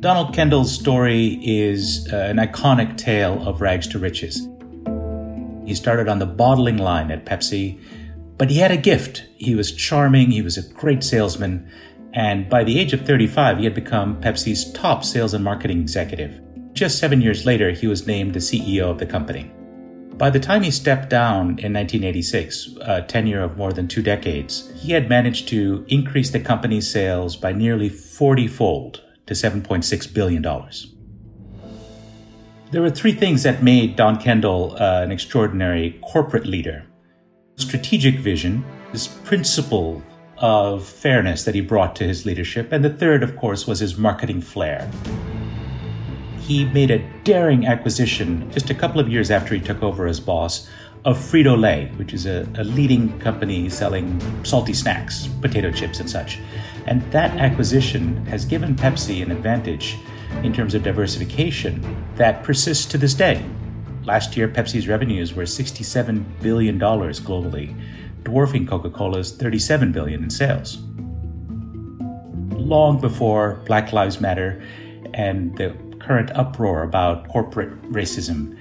Donald 0.00 0.34
Kendall's 0.34 0.70
story 0.70 1.40
is 1.42 2.06
uh, 2.12 2.16
an 2.16 2.36
iconic 2.36 2.98
tale 2.98 3.48
of 3.48 3.62
rags 3.62 3.86
to 3.86 3.98
riches. 3.98 4.46
He 5.64 5.74
started 5.74 6.06
on 6.06 6.18
the 6.18 6.26
bottling 6.26 6.76
line 6.76 7.10
at 7.10 7.24
Pepsi, 7.24 7.80
but 8.36 8.50
he 8.50 8.58
had 8.58 8.70
a 8.70 8.76
gift. 8.76 9.24
He 9.36 9.54
was 9.54 9.72
charming, 9.72 10.30
he 10.30 10.42
was 10.42 10.58
a 10.58 10.74
great 10.74 11.02
salesman, 11.02 11.66
and 12.12 12.50
by 12.50 12.64
the 12.64 12.78
age 12.78 12.92
of 12.92 13.06
35, 13.06 13.56
he 13.56 13.64
had 13.64 13.74
become 13.74 14.20
Pepsi's 14.20 14.70
top 14.72 15.04
sales 15.04 15.32
and 15.32 15.42
marketing 15.42 15.80
executive. 15.80 16.38
Just 16.74 16.98
seven 16.98 17.22
years 17.22 17.46
later, 17.46 17.70
he 17.70 17.86
was 17.86 18.06
named 18.06 18.34
the 18.34 18.40
CEO 18.40 18.90
of 18.90 18.98
the 18.98 19.06
company. 19.06 19.50
By 20.18 20.30
the 20.30 20.40
time 20.40 20.64
he 20.64 20.72
stepped 20.72 21.08
down 21.08 21.60
in 21.60 21.72
1986, 21.72 22.76
a 22.80 23.02
tenure 23.02 23.40
of 23.40 23.56
more 23.56 23.72
than 23.72 23.86
two 23.86 24.02
decades, 24.02 24.68
he 24.74 24.90
had 24.90 25.08
managed 25.08 25.46
to 25.50 25.84
increase 25.86 26.30
the 26.30 26.40
company's 26.40 26.90
sales 26.90 27.36
by 27.36 27.52
nearly 27.52 27.88
40 27.88 28.48
fold 28.48 29.04
to 29.26 29.34
$7.6 29.34 30.12
billion. 30.12 30.42
There 32.72 32.82
were 32.82 32.90
three 32.90 33.12
things 33.12 33.44
that 33.44 33.62
made 33.62 33.94
Don 33.94 34.20
Kendall 34.20 34.76
uh, 34.80 35.02
an 35.02 35.12
extraordinary 35.12 36.00
corporate 36.02 36.46
leader 36.46 36.84
strategic 37.54 38.16
vision, 38.16 38.64
this 38.92 39.06
principle 39.06 40.02
of 40.38 40.86
fairness 40.86 41.44
that 41.44 41.54
he 41.54 41.60
brought 41.60 41.96
to 41.96 42.04
his 42.04 42.24
leadership, 42.24 42.72
and 42.72 42.84
the 42.84 42.90
third, 42.90 43.22
of 43.22 43.36
course, 43.36 43.66
was 43.66 43.80
his 43.80 43.96
marketing 43.96 44.40
flair 44.40 44.88
he 46.48 46.64
made 46.64 46.90
a 46.90 46.98
daring 47.24 47.66
acquisition 47.66 48.50
just 48.50 48.70
a 48.70 48.74
couple 48.74 48.98
of 48.98 49.06
years 49.06 49.30
after 49.30 49.54
he 49.54 49.60
took 49.60 49.82
over 49.82 50.06
as 50.06 50.18
boss 50.18 50.66
of 51.04 51.18
Frito 51.18 51.60
Lay, 51.60 51.92
which 51.96 52.14
is 52.14 52.24
a, 52.24 52.48
a, 52.56 52.64
leading 52.64 53.18
company 53.18 53.68
selling 53.68 54.18
salty 54.44 54.72
snacks, 54.72 55.28
potato 55.42 55.70
chips, 55.70 56.00
and 56.00 56.08
such. 56.08 56.38
And 56.86 57.02
that 57.12 57.36
acquisition 57.38 58.24
has 58.26 58.46
given 58.46 58.74
Pepsi 58.74 59.22
an 59.22 59.30
advantage 59.30 59.98
in 60.42 60.54
terms 60.54 60.74
of 60.74 60.82
diversification 60.82 62.06
that 62.16 62.42
persists 62.44 62.86
to 62.86 62.96
this 62.96 63.12
day. 63.12 63.44
Last 64.04 64.34
year, 64.34 64.48
Pepsi's 64.48 64.88
revenues 64.88 65.34
were 65.34 65.42
$67 65.42 66.24
billion 66.40 66.80
globally, 66.80 67.78
dwarfing 68.22 68.66
Coca 68.66 68.88
Cola's 68.88 69.32
37 69.32 69.92
billion 69.92 70.22
in 70.22 70.30
sales. 70.30 70.78
Long 72.56 72.98
before 72.98 73.60
Black 73.66 73.92
Lives 73.92 74.18
Matter 74.18 74.62
and 75.14 75.56
the 75.56 75.74
current 75.98 76.30
uproar 76.34 76.82
about 76.82 77.28
corporate 77.28 77.80
racism. 77.92 78.56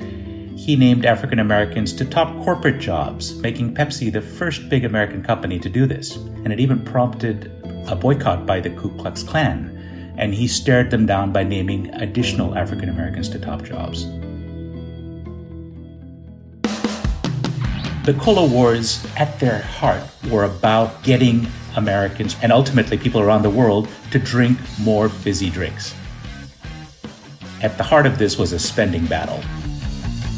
He 0.58 0.76
named 0.76 1.06
African 1.06 1.40
Americans 1.40 1.94
to 1.94 2.06
top 2.06 2.36
corporate 2.44 2.80
jobs, 2.80 3.36
making 3.36 3.76
Pepsi 3.76 4.12
the 4.12 4.22
first 4.22 4.70
big 4.70 4.86
American 4.86 5.24
company 5.24 5.60
to 5.60 5.70
do 5.70 5.86
this. 5.86 6.16
And 6.16 6.52
it 6.52 6.60
even 6.60 6.84
prompted 6.84 7.52
a 7.88 7.96
boycott 7.96 8.46
by 8.46 8.60
the 8.60 8.72
Ku 8.72 8.90
Klux 8.98 9.24
Klan, 9.24 10.16
and 10.18 10.34
he 10.34 10.48
stared 10.48 10.90
them 10.90 11.06
down 11.06 11.32
by 11.32 11.44
naming 11.44 11.94
additional 11.94 12.58
African 12.58 12.90
Americans 12.90 13.30
to 13.30 13.40
top 13.40 13.64
jobs. 13.64 14.06
The 18.06 18.14
Cola 18.14 18.48
Wars, 18.48 19.06
at 19.18 19.38
their 19.40 19.60
heart, 19.60 20.02
were 20.32 20.46
about 20.46 21.04
getting 21.04 21.46
Americans 21.76 22.36
and 22.42 22.52
ultimately 22.52 22.98
people 22.98 23.22
around 23.22 23.44
the 23.44 23.50
world 23.50 23.88
to 24.12 24.18
drink 24.18 24.58
more 24.80 25.10
fizzy 25.10 25.50
drinks. 25.50 25.94
At 27.62 27.78
the 27.78 27.84
heart 27.84 28.06
of 28.06 28.20
this 28.20 28.38
was 28.38 28.54
a 28.54 28.60
spending 28.60 29.06
battle. 29.08 29.40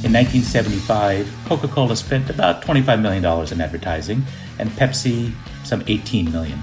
In 0.01 0.13
1975, 0.13 1.29
Coca 1.45 1.67
Cola 1.67 1.95
spent 1.97 2.29
about 2.29 2.63
$25 2.63 3.01
million 3.01 3.25
in 3.51 3.59
advertising, 3.59 4.23
and 4.57 4.69
Pepsi 4.71 5.33
some 5.65 5.83
18 5.87 6.31
million. 6.31 6.57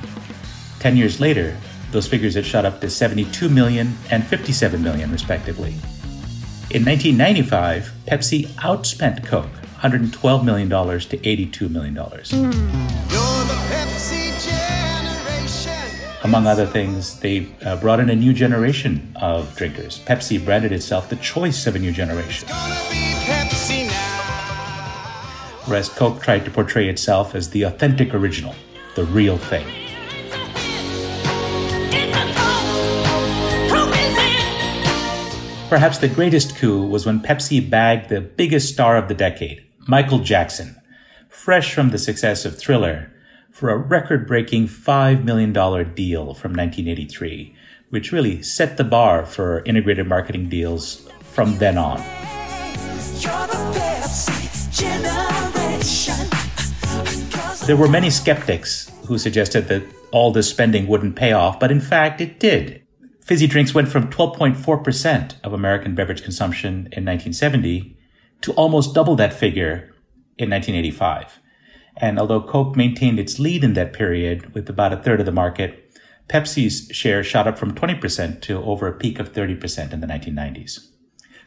Ten 0.78 0.96
years 0.96 1.20
later, 1.20 1.56
those 1.90 2.08
figures 2.08 2.34
had 2.34 2.46
shot 2.46 2.64
up 2.64 2.80
to 2.80 2.88
72 2.88 3.48
million 3.50 3.96
and 4.10 4.26
57 4.26 4.82
million, 4.82 5.12
respectively. 5.12 5.72
In 6.70 6.84
1995, 6.84 7.92
Pepsi 8.06 8.46
outspent 8.54 9.26
Coke 9.26 9.50
$112 9.80 10.44
million 10.44 10.68
to 10.70 11.18
$82 11.18 11.70
million. 11.70 11.94
Among 16.26 16.48
other 16.48 16.66
things, 16.66 17.20
they 17.20 17.46
uh, 17.64 17.76
brought 17.76 18.00
in 18.00 18.10
a 18.10 18.16
new 18.16 18.32
generation 18.32 19.16
of 19.22 19.54
drinkers. 19.54 20.00
Pepsi 20.00 20.44
branded 20.44 20.72
itself 20.72 21.08
the 21.08 21.14
choice 21.14 21.68
of 21.68 21.76
a 21.76 21.78
new 21.78 21.92
generation. 21.92 22.48
Whereas 25.66 25.88
Coke 25.88 26.20
tried 26.20 26.44
to 26.44 26.50
portray 26.50 26.88
itself 26.88 27.36
as 27.36 27.50
the 27.50 27.62
authentic 27.62 28.12
original, 28.12 28.56
the 28.96 29.04
real 29.04 29.38
thing. 29.38 29.64
Perhaps 35.68 35.98
the 35.98 36.08
greatest 36.12 36.56
coup 36.56 36.84
was 36.84 37.06
when 37.06 37.20
Pepsi 37.20 37.60
bagged 37.70 38.08
the 38.08 38.20
biggest 38.20 38.72
star 38.72 38.96
of 38.96 39.06
the 39.06 39.14
decade, 39.14 39.64
Michael 39.86 40.18
Jackson. 40.18 40.74
Fresh 41.28 41.72
from 41.72 41.90
the 41.90 41.98
success 41.98 42.44
of 42.44 42.58
Thriller, 42.58 43.12
for 43.56 43.70
a 43.70 43.76
record 43.78 44.26
breaking 44.26 44.68
$5 44.68 45.24
million 45.24 45.50
deal 45.50 46.34
from 46.34 46.52
1983, 46.52 47.54
which 47.88 48.12
really 48.12 48.42
set 48.42 48.76
the 48.76 48.84
bar 48.84 49.24
for 49.24 49.62
integrated 49.64 50.06
marketing 50.06 50.50
deals 50.50 51.08
from 51.22 51.56
then 51.56 51.78
on. 51.78 51.96
There 57.66 57.78
were 57.78 57.88
many 57.88 58.10
skeptics 58.10 58.92
who 59.06 59.16
suggested 59.16 59.68
that 59.68 59.84
all 60.12 60.32
this 60.32 60.50
spending 60.50 60.86
wouldn't 60.86 61.16
pay 61.16 61.32
off, 61.32 61.58
but 61.58 61.70
in 61.70 61.80
fact 61.80 62.20
it 62.20 62.38
did. 62.38 62.82
Fizzy 63.22 63.46
drinks 63.46 63.72
went 63.72 63.88
from 63.88 64.10
12.4% 64.10 65.34
of 65.42 65.54
American 65.54 65.94
beverage 65.94 66.22
consumption 66.22 66.88
in 66.92 67.06
1970 67.06 67.96
to 68.42 68.52
almost 68.52 68.94
double 68.94 69.16
that 69.16 69.32
figure 69.32 69.94
in 70.36 70.50
1985. 70.50 71.40
And 71.98 72.18
although 72.18 72.42
Coke 72.42 72.76
maintained 72.76 73.18
its 73.18 73.38
lead 73.38 73.64
in 73.64 73.72
that 73.74 73.92
period 73.92 74.54
with 74.54 74.68
about 74.68 74.92
a 74.92 74.98
third 74.98 75.20
of 75.20 75.26
the 75.26 75.32
market, 75.32 75.82
Pepsi's 76.28 76.88
share 76.92 77.22
shot 77.22 77.46
up 77.46 77.58
from 77.58 77.74
20% 77.74 78.40
to 78.42 78.62
over 78.62 78.88
a 78.88 78.92
peak 78.92 79.18
of 79.18 79.32
30% 79.32 79.92
in 79.92 80.00
the 80.00 80.06
1990s. 80.06 80.88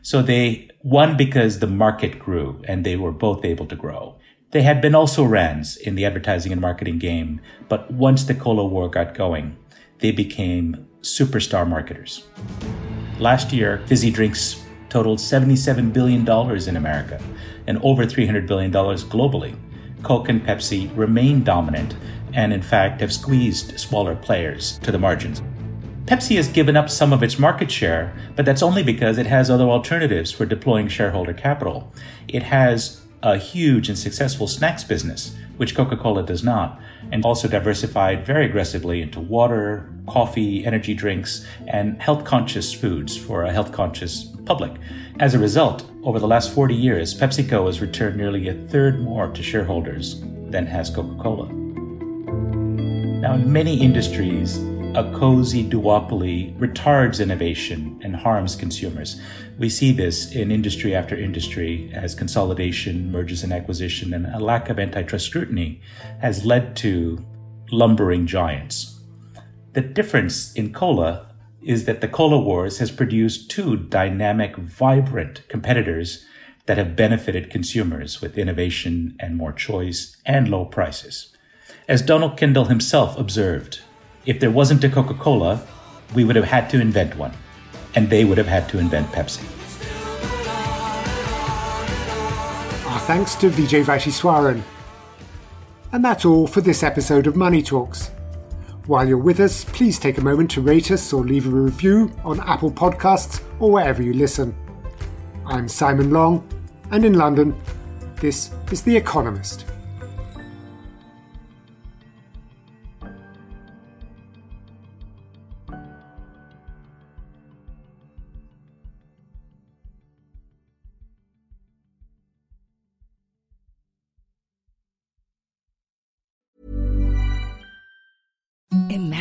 So 0.02 0.22
they 0.22 0.70
won 0.82 1.18
because 1.18 1.60
the 1.60 1.68
market 1.68 2.18
grew 2.18 2.62
and 2.66 2.86
they 2.86 2.96
were 2.96 3.12
both 3.12 3.44
able 3.44 3.66
to 3.68 3.76
grow. 3.76 4.18
They 4.52 4.62
had 4.62 4.82
been 4.82 4.96
also 4.96 5.24
rans 5.24 5.78
in 5.78 5.96
the 5.96 6.06
advertising 6.06 6.52
and 6.52 6.62
marketing 6.62 6.98
game, 6.98 7.42
but 7.68 7.92
once 7.92 8.24
the 8.24 8.34
cola 8.34 8.66
war 8.66 8.90
got 8.90 9.14
going, 9.14 9.58
they 10.00 10.12
became 10.12 10.88
superstar 11.02 11.68
marketers. 11.68 12.26
Last 13.20 13.52
year, 13.52 13.84
fizzy 13.86 14.10
drinks 14.10 14.64
totaled 14.88 15.20
$77 15.20 15.94
billion 15.94 16.28
in 16.68 16.78
America 16.78 17.22
and 17.68 17.78
over 17.84 18.06
$300 18.06 18.48
billion 18.48 18.72
globally. 18.72 19.56
Coke 20.04 20.30
and 20.30 20.46
Pepsi 20.46 20.96
remain 20.96 21.44
dominant 21.44 21.96
and, 22.34 22.54
in 22.54 22.62
fact, 22.62 23.02
have 23.02 23.14
squeezed 23.14 23.80
smaller 23.80 24.16
players 24.16 24.80
to 24.80 24.92
the 24.92 25.00
margins. 25.00 25.42
Pepsi 26.06 26.38
has 26.38 26.48
given 26.48 26.76
up 26.76 26.90
some 26.90 27.14
of 27.14 27.22
its 27.22 27.38
market 27.38 27.70
share, 27.70 28.16
but 28.36 28.44
that's 28.44 28.64
only 28.64 28.82
because 28.82 29.18
it 29.18 29.28
has 29.28 29.50
other 29.50 29.66
alternatives 29.66 30.32
for 30.32 30.46
deploying 30.46 30.88
shareholder 30.88 31.34
capital. 31.34 31.94
It 32.28 32.44
has 32.44 33.02
a 33.22 33.38
huge 33.38 33.90
and 33.90 33.98
successful 33.98 34.48
snacks 34.48 34.84
business, 34.84 35.36
which 35.58 35.76
Coca 35.76 35.98
Cola 35.98 36.24
does 36.24 36.44
not, 36.44 36.80
and 37.12 37.24
also 37.26 37.48
diversified 37.48 38.26
very 38.26 38.46
aggressively 38.46 39.02
into 39.02 39.20
water, 39.20 39.92
coffee, 40.08 40.66
energy 40.66 40.94
drinks, 40.94 41.46
and 41.68 42.02
health 42.02 42.24
conscious 42.24 42.74
foods 42.74 43.18
for 43.18 43.44
a 43.44 43.52
health 43.52 43.72
conscious 43.72 44.24
public. 44.46 44.72
As 45.20 45.34
a 45.34 45.40
result, 45.40 45.89
over 46.04 46.20
the 46.20 46.28
last 46.28 46.54
40 46.54 46.76
years, 46.76 47.14
PepsiCo 47.14 47.66
has 47.66 47.82
returned 47.82 48.16
nearly 48.16 48.48
a 48.48 48.54
third 48.54 49.02
more 49.02 49.28
to 49.28 49.44
shareholders 49.44 50.22
than 50.50 50.66
has 50.66 50.90
Coca 50.90 51.16
Cola. 51.22 51.52
Now, 53.20 53.34
in 53.34 53.52
many 53.52 53.82
industries, 53.82 54.58
a 54.96 55.12
cozy 55.14 55.64
duopoly 55.70 56.58
retards 56.58 57.22
innovation 57.22 58.00
and 58.04 58.16
harms 58.16 58.56
consumers. 58.56 59.22
We 59.58 59.70
see 59.70 59.92
this 59.92 60.32
in 60.34 60.52
industry 60.52 60.96
after 60.96 61.18
industry 61.18 61.92
as 61.94 62.16
consolidation, 62.16 63.12
mergers 63.12 63.44
and 63.44 63.52
acquisition, 63.52 64.14
and 64.14 64.26
a 64.28 64.40
lack 64.40 64.70
of 64.70 64.80
antitrust 64.80 65.26
scrutiny 65.26 65.82
has 66.22 66.46
led 66.46 66.76
to 66.78 67.24
lumbering 67.72 68.26
giants. 68.26 69.02
The 69.74 69.82
difference 69.82 70.54
in 70.54 70.74
cola 70.74 71.29
is 71.62 71.86
that 71.86 72.02
the 72.02 72.08
Cola 72.08 72.40
Wars 72.40 72.80
has 72.80 72.92
produced 72.92 73.52
two 73.52 73.76
dynamic, 73.76 74.56
vibrant 74.56 75.48
competitors 75.50 76.26
that 76.66 76.78
have 76.78 76.96
benefited 76.96 77.50
consumers 77.50 78.22
with 78.22 78.38
innovation 78.38 79.16
and 79.20 79.36
more 79.36 79.52
choice 79.52 80.16
and 80.26 80.48
low 80.48 80.66
prices. 80.66 81.36
As 81.88 82.02
Donald 82.02 82.38
Kendall 82.38 82.66
himself 82.66 83.18
observed, 83.18 83.82
if 84.26 84.40
there 84.40 84.52
wasn't 84.52 84.84
a 84.84 84.90
Coca 84.90 85.16
Cola, 85.16 85.66
we 86.14 86.24
would 86.24 86.36
have 86.36 86.46
had 86.46 86.70
to 86.70 86.80
invent 86.80 87.18
one, 87.18 87.34
and 87.96 88.10
they 88.10 88.24
would 88.24 88.38
have 88.38 88.48
had 88.48 88.70
to 88.70 88.80
invent 88.80 89.08
Pepsi. 89.08 89.44
Our 92.86 93.00
thanks 93.00 93.36
to 93.36 93.50
Vijay 93.50 93.84
Vaitheeswaran. 93.84 94.62
And 95.92 96.06
that's 96.06 96.26
all 96.26 96.46
for 96.46 96.62
this 96.62 96.84
episode 96.84 97.26
of 97.26 97.36
Money 97.36 97.64
Talks. 97.64 98.12
While 98.90 99.08
you're 99.08 99.20
with 99.20 99.40
us, 99.40 99.66
please 99.66 100.00
take 100.00 100.18
a 100.18 100.22
moment 100.22 100.50
to 100.50 100.62
rate 100.62 100.90
us 100.90 101.14
or 101.14 101.24
leave 101.24 101.46
a 101.46 101.52
review 101.52 102.12
on 102.24 102.40
Apple 102.40 102.72
Podcasts 102.72 103.40
or 103.60 103.70
wherever 103.70 104.02
you 104.02 104.14
listen. 104.14 104.58
I'm 105.46 105.68
Simon 105.68 106.10
Long, 106.10 106.44
and 106.90 107.06
in 107.06 107.14
London, 107.14 107.56
this 108.16 108.50
is 108.72 108.82
The 108.82 108.98
Economist. 108.98 109.68